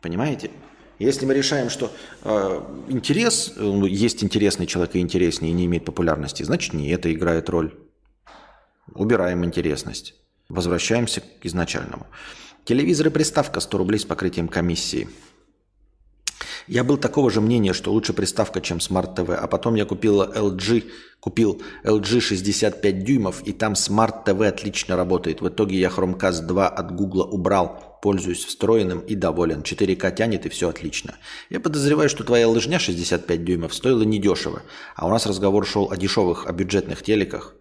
[0.00, 0.52] Понимаете?
[0.98, 1.92] Если мы решаем, что
[2.24, 7.12] э, интерес, э, есть интересный человек и интереснее, и не имеет популярности, значит не это
[7.12, 7.74] играет роль.
[8.94, 10.14] Убираем интересность.
[10.48, 12.06] Возвращаемся к изначальному.
[12.64, 15.08] Телевизор и приставка 100 рублей с покрытием комиссии.
[16.66, 20.22] Я был такого же мнения, что лучше приставка, чем Smart TV, а потом я купил
[20.22, 20.84] LG,
[21.20, 25.40] купил LG 65 дюймов, и там Smart TV отлично работает.
[25.40, 29.60] В итоге я Chromecast 2 от Google убрал, пользуюсь встроенным и доволен.
[29.60, 31.16] 4К тянет и все отлично.
[31.50, 34.62] Я подозреваю, что твоя лыжня 65 дюймов стоила недешево,
[34.96, 37.54] а у нас разговор шел о дешевых, о бюджетных телеках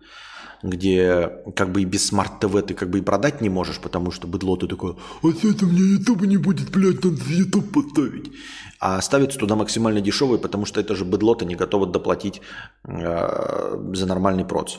[0.64, 4.28] где как бы и без смарт-ТВ ты как бы и продать не можешь, потому что
[4.28, 8.32] быдло ты такое, а это мне ютуба не будет, блядь, надо ютуб поставить.
[8.80, 12.42] А ставится туда максимально дешевый, потому что это же быдло-то не готово доплатить
[12.88, 14.78] э, за нормальный проц.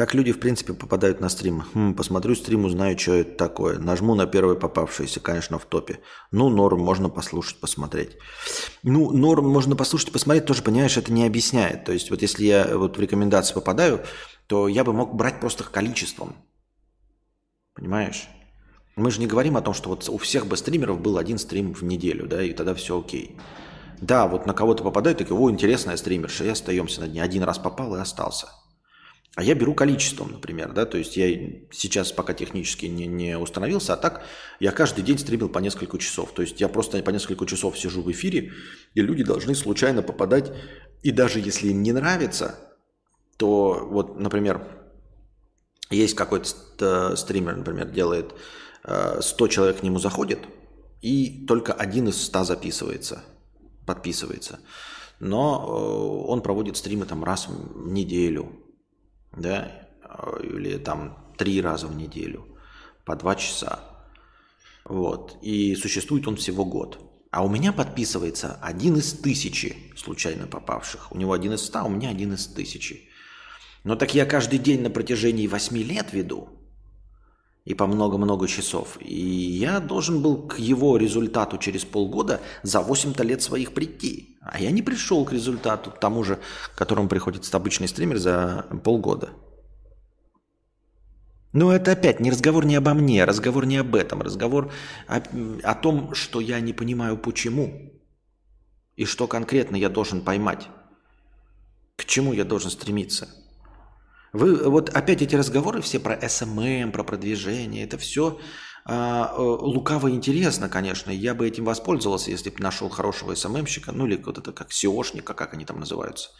[0.00, 1.62] Как люди, в принципе, попадают на стрим?
[1.74, 3.78] Хм, посмотрю стрим, узнаю, что это такое.
[3.78, 6.00] Нажму на первое попавшееся, конечно, в топе.
[6.30, 8.16] Ну, норм, можно послушать, посмотреть.
[8.82, 11.84] Ну, норм можно послушать, посмотреть, тоже, понимаешь, это не объясняет.
[11.84, 14.00] То есть, вот если я вот в рекомендации попадаю,
[14.46, 16.34] то я бы мог брать просто количеством.
[17.74, 18.26] Понимаешь?
[18.96, 21.74] Мы же не говорим о том, что вот у всех бы стримеров был один стрим
[21.74, 23.36] в неделю, да, и тогда все окей.
[24.00, 27.22] Да, вот на кого-то попадает, такой, о, интересная стримерша, и остаемся на дне.
[27.22, 28.48] Один раз попал и остался.
[29.36, 31.28] А я беру количеством, например, да, то есть я
[31.70, 34.24] сейчас пока технически не, не установился, а так
[34.58, 36.32] я каждый день стримил по несколько часов.
[36.32, 38.52] То есть я просто по несколько часов сижу в эфире,
[38.94, 40.52] и люди должны случайно попадать,
[41.02, 42.58] и даже если им не нравится,
[43.36, 44.66] то вот, например,
[45.90, 48.34] есть какой-то стример, например, делает
[48.84, 50.40] 100 э, человек к нему заходит,
[51.02, 53.22] и только один из 100 записывается,
[53.86, 54.58] подписывается.
[55.20, 58.59] Но э, он проводит стримы там раз в неделю,
[59.32, 59.88] да,
[60.42, 62.46] или там три раза в неделю
[63.04, 63.80] по два часа.
[64.84, 65.38] Вот.
[65.42, 66.98] И существует он всего год.
[67.30, 71.12] А у меня подписывается один из тысячи случайно попавших.
[71.12, 73.08] У него один из ста, у меня один из тысячи.
[73.84, 76.48] Но так я каждый день на протяжении восьми лет веду.
[77.70, 78.98] И по много-много часов.
[78.98, 84.36] И я должен был к его результату через полгода за 8-то лет своих прийти.
[84.40, 86.40] А я не пришел к результату, к тому же,
[86.74, 89.28] к которому приходит обычный стример за полгода.
[91.52, 94.72] Но это опять не разговор не обо мне, разговор не об этом, разговор
[95.06, 95.22] о,
[95.62, 97.92] о том, что я не понимаю почему
[98.96, 100.66] и что конкретно я должен поймать,
[101.94, 103.28] к чему я должен стремиться.
[104.32, 108.38] Вы вот опять эти разговоры все про SMM, про продвижение, это все
[108.84, 111.10] а, э, лукаво интересно, конечно.
[111.10, 114.70] Я бы этим воспользовался, если бы нашел хорошего SMM щика, ну или вот это как
[114.70, 116.30] SEO шника, как они там называются.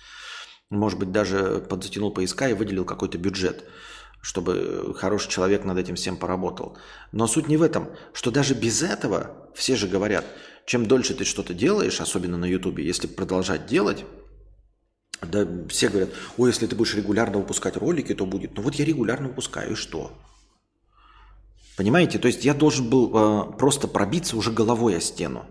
[0.71, 3.69] Может быть, даже подзатянул поиска и выделил какой-то бюджет,
[4.23, 6.79] чтобы хороший человек над этим всем поработал.
[7.11, 10.25] Но суть не в этом, что даже без этого, все же говорят,
[10.67, 14.05] чем дольше ты что-то делаешь, особенно на Ютубе, если продолжать делать,
[15.23, 18.57] да, все говорят, ой, если ты будешь регулярно выпускать ролики, то будет.
[18.57, 20.13] Ну вот я регулярно выпускаю, и что?
[21.77, 22.19] Понимаете?
[22.19, 25.47] То есть я должен был э, просто пробиться уже головой о стену.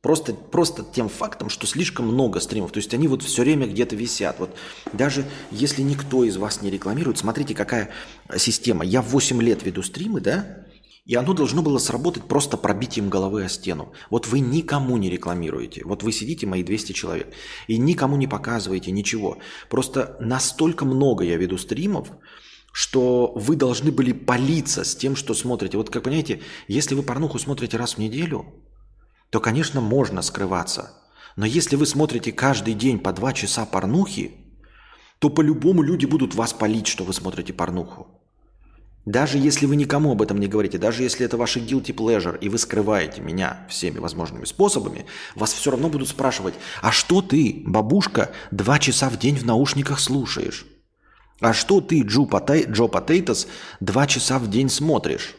[0.00, 2.70] Просто, просто тем фактом, что слишком много стримов.
[2.70, 4.38] То есть они вот все время где-то висят.
[4.38, 4.54] Вот
[4.92, 7.90] даже если никто из вас не рекламирует, смотрите, какая
[8.36, 8.84] система.
[8.84, 10.64] Я 8 лет веду стримы, да?
[11.08, 13.92] И оно должно было сработать просто пробитием головы о стену.
[14.10, 15.82] Вот вы никому не рекламируете.
[15.86, 17.32] Вот вы сидите, мои 200 человек,
[17.66, 19.38] и никому не показываете ничего.
[19.70, 22.10] Просто настолько много я веду стримов,
[22.72, 25.78] что вы должны были палиться с тем, что смотрите.
[25.78, 28.44] Вот как понимаете, если вы порнуху смотрите раз в неделю,
[29.30, 30.92] то, конечно, можно скрываться.
[31.36, 34.32] Но если вы смотрите каждый день по два часа порнухи,
[35.20, 38.18] то по-любому люди будут вас палить, что вы смотрите порнуху.
[39.08, 42.50] Даже если вы никому об этом не говорите, даже если это ваши guilty pleasure, и
[42.50, 46.52] вы скрываете меня всеми возможными способами, вас все равно будут спрашивать,
[46.82, 50.66] а что ты, бабушка, два часа в день в наушниках слушаешь?
[51.40, 53.48] А что ты, Джо, Потай, Джо Потейтос,
[53.80, 55.36] два часа в день смотришь?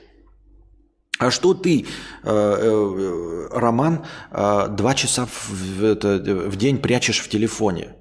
[1.20, 1.86] А что ты, э,
[2.24, 7.94] э, Роман, э, два часа в, это, в день прячешь в телефоне?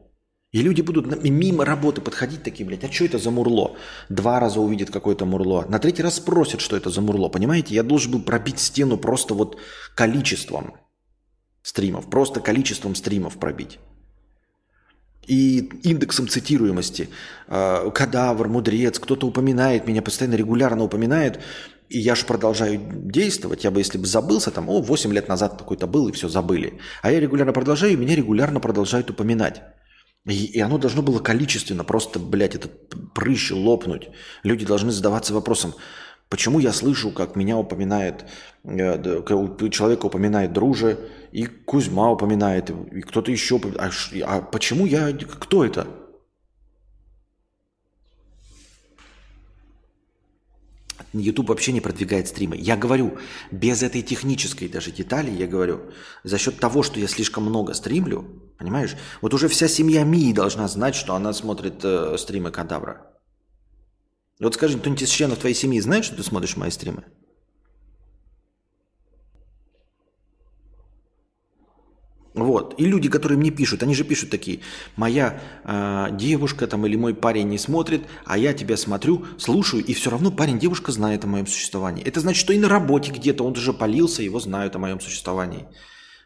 [0.50, 3.76] И люди будут мимо работы подходить такие, блядь, а что это за мурло?
[4.08, 5.66] Два раза увидят какое-то мурло.
[5.68, 7.28] На третий раз спросят, что это за мурло.
[7.28, 9.58] Понимаете, я должен был пробить стену просто вот
[9.94, 10.74] количеством
[11.62, 12.08] стримов.
[12.08, 13.78] Просто количеством стримов пробить
[15.28, 17.10] и индексом цитируемости.
[17.46, 21.38] А, кадавр, мудрец, кто-то упоминает меня, постоянно регулярно упоминает,
[21.88, 23.64] и я же продолжаю действовать.
[23.64, 26.78] Я бы, если бы забылся, там, о, 8 лет назад такой-то был, и все, забыли.
[27.02, 29.62] А я регулярно продолжаю, и меня регулярно продолжают упоминать.
[30.28, 34.10] И, и оно должно было количественно просто, блядь, этот прыщ лопнуть.
[34.42, 35.74] Люди должны задаваться вопросом,
[36.28, 38.26] Почему я слышу, как меня упоминает,
[38.62, 39.22] э,
[39.70, 40.98] человека упоминает друже,
[41.32, 43.58] и Кузьма упоминает, и кто-то еще.
[43.78, 43.90] А,
[44.26, 45.10] а почему я...
[45.12, 45.86] Кто это?
[51.14, 52.56] YouTube вообще не продвигает стримы.
[52.58, 53.16] Я говорю,
[53.50, 55.80] без этой технической даже детали, я говорю,
[56.24, 58.26] за счет того, что я слишком много стримлю,
[58.58, 63.06] понимаешь, вот уже вся семья Мии должна знать, что она смотрит э, стримы Кадавра.
[64.40, 67.04] Вот скажи, кто-нибудь из членов твоей семьи знает, что ты смотришь мои стримы?
[72.34, 72.74] Вот.
[72.78, 74.60] И люди, которые мне пишут, они же пишут такие,
[74.96, 79.92] моя э, девушка там или мой парень не смотрит, а я тебя смотрю, слушаю, и
[79.92, 82.04] все равно парень, девушка знает о моем существовании.
[82.04, 85.66] Это значит, что и на работе где-то он уже полился, его знают о моем существовании.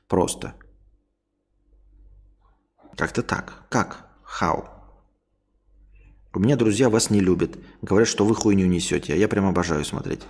[0.07, 0.55] Просто.
[2.97, 3.65] Как-то так.
[3.69, 4.07] Как?
[4.41, 4.69] How?
[6.35, 7.59] У меня друзья вас не любят.
[7.83, 9.13] Говорят, что вы хуйню несете.
[9.13, 10.23] А я прям обожаю смотреть.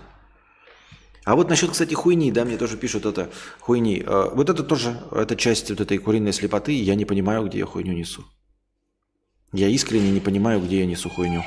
[1.25, 4.03] А вот насчет, кстати, хуйни, да, мне тоже пишут это хуйни.
[4.05, 6.73] А, вот это тоже, это часть вот этой куриной слепоты.
[6.73, 8.25] Я не понимаю, где я хуйню несу.
[9.53, 11.45] Я искренне не понимаю, где я несу хуйню.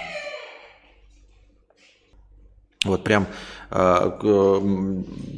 [2.85, 3.27] Вот прям
[3.71, 4.61] э,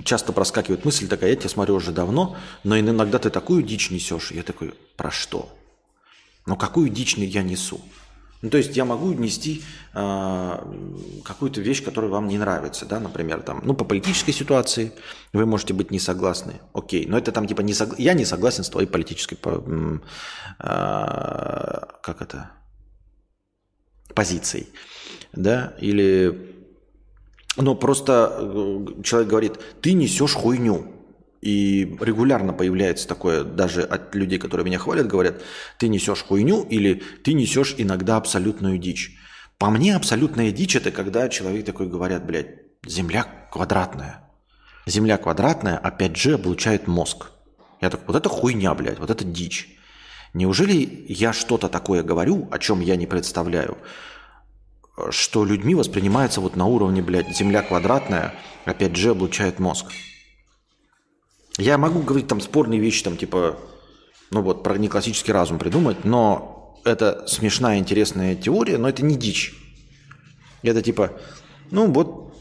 [0.03, 4.31] часто проскакивает мысль такая, я тебя смотрю уже давно, но иногда ты такую дичь несешь.
[4.31, 5.56] Я такой, про что?
[6.47, 7.79] Ну какую дичь я несу?
[8.41, 10.57] Ну, то есть я могу нести э,
[11.23, 14.91] какую-то вещь, которая вам не нравится, да, например, там, ну, по политической ситуации
[15.33, 17.95] вы можете быть не согласны, окей, но это там типа не согла...
[17.97, 19.99] я не согласен с твоей политической, э,
[22.03, 22.51] как это,
[24.13, 24.67] позицией,
[25.33, 26.53] да, или,
[27.57, 30.96] ну, просто э, человек говорит, ты несешь хуйню,
[31.41, 35.41] и регулярно появляется такое, даже от людей, которые меня хвалят, говорят,
[35.77, 39.17] ты несешь хуйню или ты несешь иногда абсолютную дичь.
[39.57, 44.23] По мне абсолютная дичь это когда человек такой говорят, блядь, земля квадратная.
[44.85, 47.31] Земля квадратная, а 5G облучает мозг.
[47.81, 49.77] Я так, вот это хуйня, блядь, вот это дичь.
[50.33, 53.77] Неужели я что-то такое говорю, о чем я не представляю,
[55.09, 58.33] что людьми воспринимается вот на уровне, блядь, земля квадратная,
[58.65, 59.87] а 5G облучает мозг?
[61.57, 63.57] Я могу говорить там спорные вещи, там типа,
[64.31, 69.55] ну вот, про неклассический разум придумать, но это смешная, интересная теория, но это не дичь.
[70.61, 71.13] Это типа,
[71.71, 72.35] ну вот,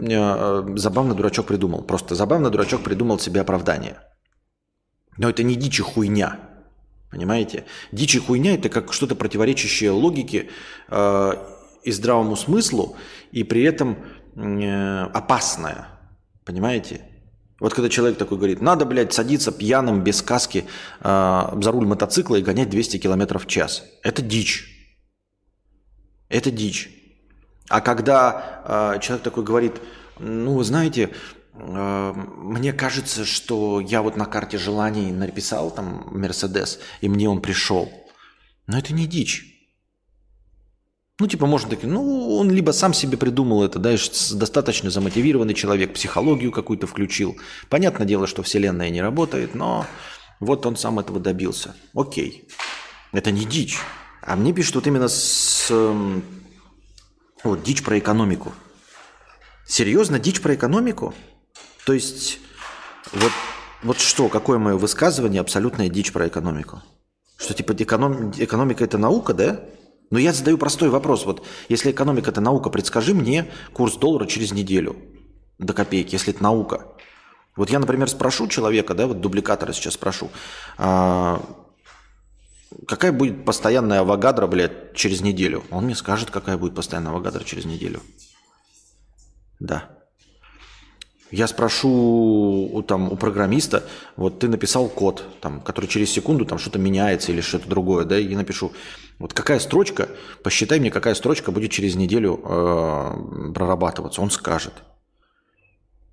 [0.00, 1.82] э, забавно дурачок придумал.
[1.82, 3.98] Просто забавно дурачок придумал себе оправдание.
[5.16, 6.38] Но это не дичь и хуйня.
[7.10, 7.64] Понимаете?
[7.90, 10.48] Дичь и хуйня– это как что-то противоречащее логике
[10.88, 11.32] э,
[11.82, 12.96] и здравому смыслу,
[13.32, 13.98] и при этом
[14.36, 15.88] э, опасное.
[16.44, 17.09] Понимаете?
[17.60, 20.64] Вот когда человек такой говорит, надо, блядь, садиться пьяным, без каски
[21.00, 23.84] э, за руль мотоцикла и гонять 200 км в час.
[24.02, 24.66] Это дичь.
[26.30, 26.90] Это дичь.
[27.68, 29.74] А когда э, человек такой говорит,
[30.18, 31.10] ну, вы знаете,
[31.52, 37.42] э, мне кажется, что я вот на карте желаний написал там Мерседес, и мне он
[37.42, 37.92] пришел.
[38.66, 39.49] Но это не дичь.
[41.20, 43.94] Ну, типа, можно таки, ну, он либо сам себе придумал это, да,
[44.32, 47.36] достаточно замотивированный человек, психологию какую-то включил.
[47.68, 49.84] Понятное дело, что Вселенная не работает, но
[50.40, 51.76] вот он сам этого добился.
[51.94, 52.48] Окей.
[53.12, 53.78] Это не дичь.
[54.22, 55.70] А мне пишут вот именно с...
[55.70, 56.24] Эм,
[57.44, 58.54] вот, дичь про экономику.
[59.66, 61.14] Серьезно, дичь про экономику?
[61.84, 62.38] То есть,
[63.12, 63.32] вот,
[63.82, 66.82] вот что, какое мое высказывание, абсолютная дичь про экономику?
[67.36, 68.30] Что, типа, эконом...
[68.38, 69.60] экономика– это наука, да?
[70.10, 71.24] Но я задаю простой вопрос.
[71.24, 74.96] Вот если экономика– это наука, предскажи мне курс доллара через неделю
[75.58, 76.86] до копейки, если это наука.
[77.56, 80.30] Вот я, например, спрошу человека, да, вот дубликатора сейчас спрошу,
[80.78, 81.42] а,
[82.86, 85.64] какая будет постоянная авогадра, блядь, через неделю?
[85.70, 88.00] Он мне скажет, какая будет постоянная авогадра через неделю.
[89.58, 89.99] Да.
[91.30, 93.84] Я спрошу у, там, у программиста,
[94.16, 98.18] вот ты написал код, там, который через секунду там что-то меняется или что-то другое, да,
[98.18, 98.72] и напишу,
[99.18, 100.08] вот какая строчка,
[100.42, 104.22] посчитай мне, какая строчка будет через неделю э, прорабатываться.
[104.22, 104.72] Он скажет.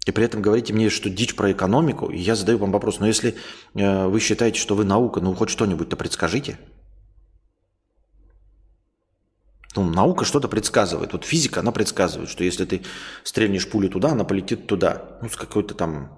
[0.05, 3.07] И при этом говорите мне, что дичь про экономику, и я задаю вам вопрос, но
[3.07, 3.36] если
[3.74, 6.59] э, вы считаете, что вы наука, ну хоть что-нибудь-то предскажите.
[9.78, 11.13] Ну, наука что-то предсказывает.
[11.13, 12.82] Вот физика, она предсказывает, что если ты
[13.23, 15.19] стрельнешь пулю туда, она полетит туда.
[15.21, 16.11] Ну, с какой-то там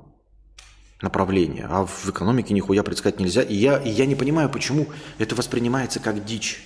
[1.01, 1.67] направление.
[1.69, 3.41] А в экономике нихуя предсказать нельзя.
[3.41, 4.87] И я, и я не понимаю, почему
[5.17, 6.61] это воспринимается как дичь.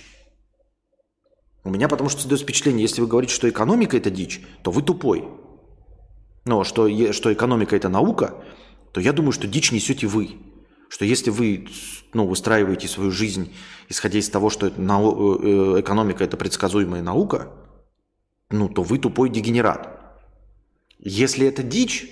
[1.64, 4.82] У меня потому что создается впечатление, если вы говорите, что экономика– это дичь, то вы
[4.82, 5.28] тупой.
[6.44, 8.36] Но что, что экономика– это наука,
[8.92, 10.36] то я думаю, что дичь несете вы.
[10.88, 11.68] Что если вы
[12.12, 13.52] ну, выстраиваете свою жизнь,
[13.88, 15.40] исходя из того, что это нау-
[15.76, 17.50] э, экономика– это предсказуемая наука,
[18.50, 20.00] ну, то вы тупой дегенерат.
[20.98, 22.08] Если это дичь,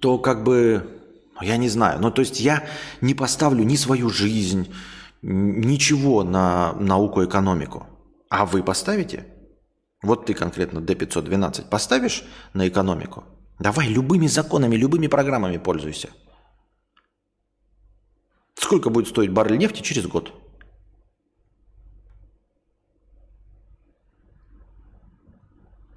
[0.00, 1.00] то как бы,
[1.40, 2.64] я не знаю, ну, то есть я
[3.00, 4.72] не поставлю ни свою жизнь,
[5.22, 7.86] ничего на науку экономику.
[8.28, 9.26] А вы поставите?
[10.02, 13.24] Вот ты конкретно D512 поставишь на экономику?
[13.58, 16.10] Давай любыми законами, любыми программами пользуйся.
[18.66, 20.32] Сколько будет стоить баррель нефти через год?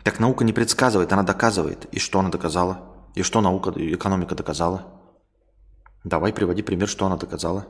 [0.03, 1.86] Так наука не предсказывает, она доказывает.
[1.91, 3.09] И что она доказала?
[3.15, 4.86] И что наука, экономика доказала?
[6.03, 7.65] Давай приводи пример, что она доказала.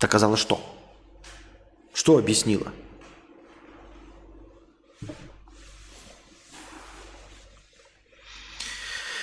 [0.00, 0.60] Доказала что?
[1.94, 2.72] Что объяснила?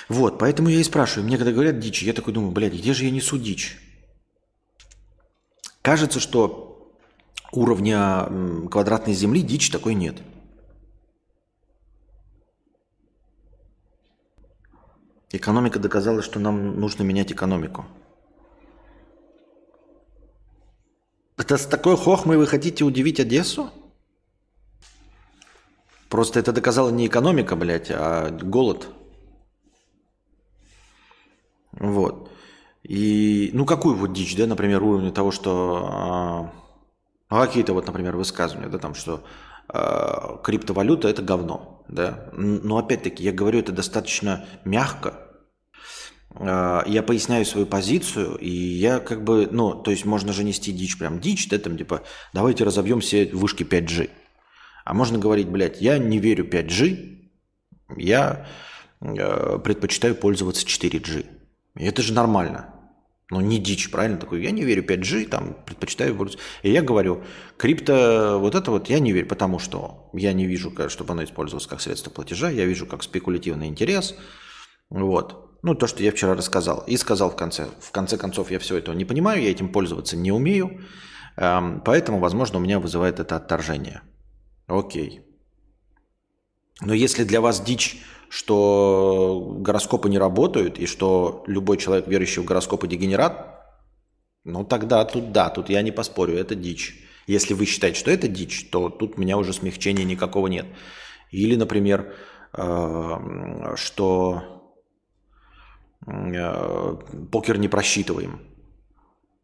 [0.08, 1.26] Вот, поэтому я и спрашиваю.
[1.26, 3.78] Мне когда говорят дичь, я такой думаю, блядь, где же я несу дичь?
[5.82, 6.94] Кажется, что
[7.52, 8.26] уровня
[8.70, 10.16] квадратной земли дичь такой нет.
[15.30, 17.84] Экономика доказала, что нам нужно менять экономику.
[21.36, 23.70] Это с такой хохмой вы хотите удивить Одессу?
[26.08, 28.88] Просто это доказала не экономика, блядь, а голод.
[31.78, 32.30] Вот.
[32.82, 36.50] И, ну, какую вот дичь, да, например, уровня того, что
[37.28, 39.22] А какие-то вот, например, высказывания, да, там, что
[39.72, 42.30] э, криптовалюта это говно, да.
[42.32, 45.14] Но опять-таки я говорю это достаточно мягко.
[46.34, 50.72] Э, я поясняю свою позицию, и я как бы, ну, то есть можно же нести
[50.72, 52.02] дичь, прям дичь, да, там типа,
[52.32, 54.08] давайте разобьем все вышки 5G.
[54.86, 57.18] А можно говорить, блядь, я не верю 5G,
[57.98, 58.46] я
[59.02, 61.37] э, предпочитаю пользоваться 4G.
[61.78, 62.74] И это же нормально.
[63.30, 64.16] Ну, не дичь, правильно?
[64.16, 66.18] Такой, я не верю 5G, там, предпочитаю.
[66.62, 67.22] И я говорю,
[67.56, 71.66] крипто, вот это вот я не верю, потому что я не вижу, чтобы оно использовалось
[71.66, 74.14] как средство платежа, я вижу как спекулятивный интерес.
[74.88, 75.60] Вот.
[75.62, 76.84] Ну, то, что я вчера рассказал.
[76.86, 77.68] И сказал в конце.
[77.80, 80.80] В конце концов, я все это не понимаю, я этим пользоваться не умею.
[81.36, 84.00] Эм, поэтому, возможно, у меня вызывает это отторжение.
[84.66, 85.27] Окей.
[86.80, 92.44] Но если для вас дичь, что гороскопы не работают и что любой человек, верующий в
[92.44, 93.58] гороскопы, дегенерат,
[94.44, 97.04] ну тогда тут да, тут я не поспорю, это дичь.
[97.26, 100.66] Если вы считаете, что это дичь, то тут у меня уже смягчения никакого нет.
[101.30, 102.14] Или, например,
[102.54, 104.42] э, что
[106.06, 106.96] э,
[107.30, 108.40] покер не просчитываем.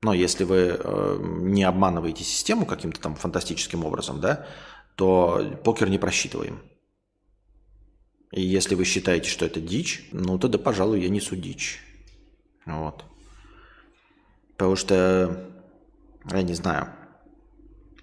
[0.03, 4.47] Но если вы э, не обманываете систему каким-то там фантастическим образом, да,
[4.97, 6.63] то покер не просчитываем.
[8.35, 11.81] И если вы считаете, что это дичь, ну тогда, пожалуй, я несу дичь.
[12.67, 13.05] Вот.
[14.57, 15.51] Потому что,
[16.29, 16.89] я не знаю,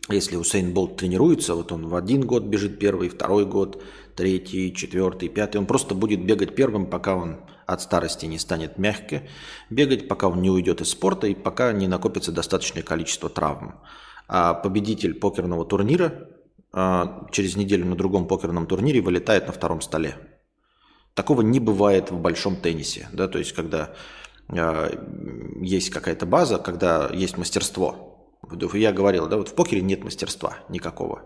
[0.07, 3.83] если Усейн Болт тренируется, вот он в один год бежит первый, второй год,
[4.15, 9.23] третий, четвертый, пятый, он просто будет бегать первым, пока он от старости не станет мягко
[9.69, 13.75] бегать, пока он не уйдет из спорта и пока не накопится достаточное количество травм.
[14.29, 16.29] А победитель покерного турнира
[16.73, 20.15] через неделю на другом покерном турнире вылетает на втором столе.
[21.13, 23.93] Такого не бывает в большом теннисе, да, то есть когда
[24.47, 24.89] э,
[25.61, 28.37] есть какая-то база, когда есть мастерство.
[28.73, 31.23] Я говорил, да, вот в покере нет мастерства никакого.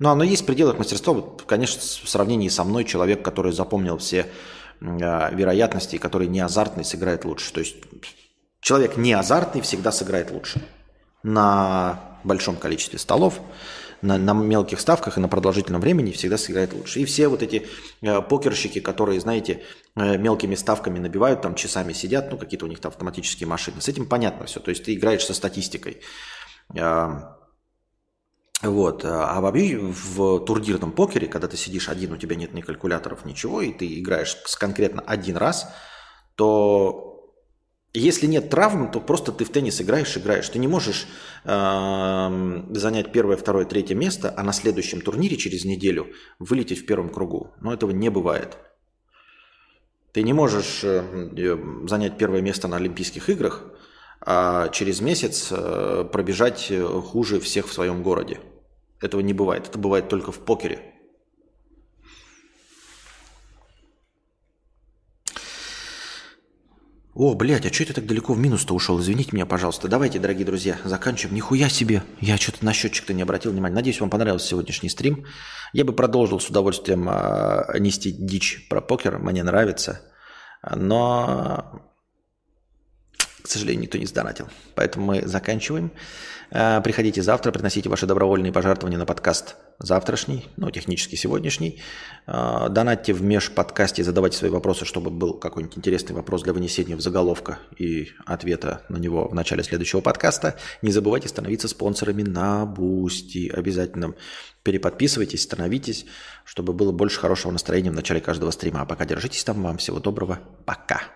[0.00, 3.98] Но оно есть в пределах мастерства, вот, конечно, в сравнении со мной человек, который запомнил
[3.98, 4.26] все
[4.80, 7.52] э, вероятности, который не азартный, сыграет лучше.
[7.52, 7.76] То есть
[8.60, 10.60] человек не азартный всегда сыграет лучше
[11.22, 13.40] на большом количестве столов
[14.02, 17.00] на, на мелких ставках и на продолжительном времени всегда сыграет лучше.
[17.00, 17.66] И все вот эти
[18.02, 19.62] э, покерщики, которые, знаете,
[19.94, 23.80] э, мелкими ставками набивают, там часами сидят, ну какие-то у них там автоматические машины.
[23.80, 24.60] С этим понятно все.
[24.60, 26.00] То есть ты играешь со статистикой.
[26.74, 27.08] Э,
[28.62, 29.04] вот.
[29.04, 33.60] А вообще в турнирном покере, когда ты сидишь один, у тебя нет ни калькуляторов, ничего,
[33.60, 35.68] и ты играешь конкретно один раз,
[36.36, 37.05] то
[37.98, 40.48] если нет травм, то просто ты в теннис играешь, играешь.
[40.48, 41.06] Ты не можешь
[41.44, 47.08] э, занять первое, второе, третье место, а на следующем турнире через неделю вылететь в первом
[47.08, 47.54] кругу.
[47.60, 48.58] Но этого не бывает.
[50.12, 53.64] Ты не можешь э, занять первое место на Олимпийских играх,
[54.20, 56.72] а через месяц э, пробежать
[57.04, 58.40] хуже всех в своем городе.
[59.00, 59.68] Этого не бывает.
[59.68, 60.95] Это бывает только в покере.
[67.18, 69.00] О, блядь, а что это так далеко в минус-то ушел?
[69.00, 69.88] Извините меня, пожалуйста.
[69.88, 71.34] Давайте, дорогие друзья, заканчиваем.
[71.34, 72.02] Нихуя себе.
[72.20, 73.74] Я что-то на счетчик-то не обратил внимания.
[73.74, 75.24] Надеюсь, вам понравился сегодняшний стрим.
[75.72, 79.18] Я бы продолжил с удовольствием э, нести дичь про покер.
[79.18, 80.02] Мне нравится.
[80.70, 81.95] Но,
[83.46, 84.48] к сожалению, никто не сдонатил.
[84.74, 85.92] Поэтому мы заканчиваем.
[86.50, 91.80] Э, приходите завтра, приносите ваши добровольные пожертвования на подкаст завтрашний, ну, технически сегодняшний.
[92.26, 97.00] Э, донатьте в межподкастье, задавайте свои вопросы, чтобы был какой-нибудь интересный вопрос для вынесения в
[97.00, 100.56] заголовка и ответа на него в начале следующего подкаста.
[100.82, 103.48] Не забывайте становиться спонсорами на Boosty.
[103.48, 104.14] Обязательно
[104.64, 106.04] переподписывайтесь, становитесь,
[106.44, 108.80] чтобы было больше хорошего настроения в начале каждого стрима.
[108.80, 109.62] А пока держитесь там.
[109.62, 110.40] Вам всего доброго.
[110.64, 111.15] Пока.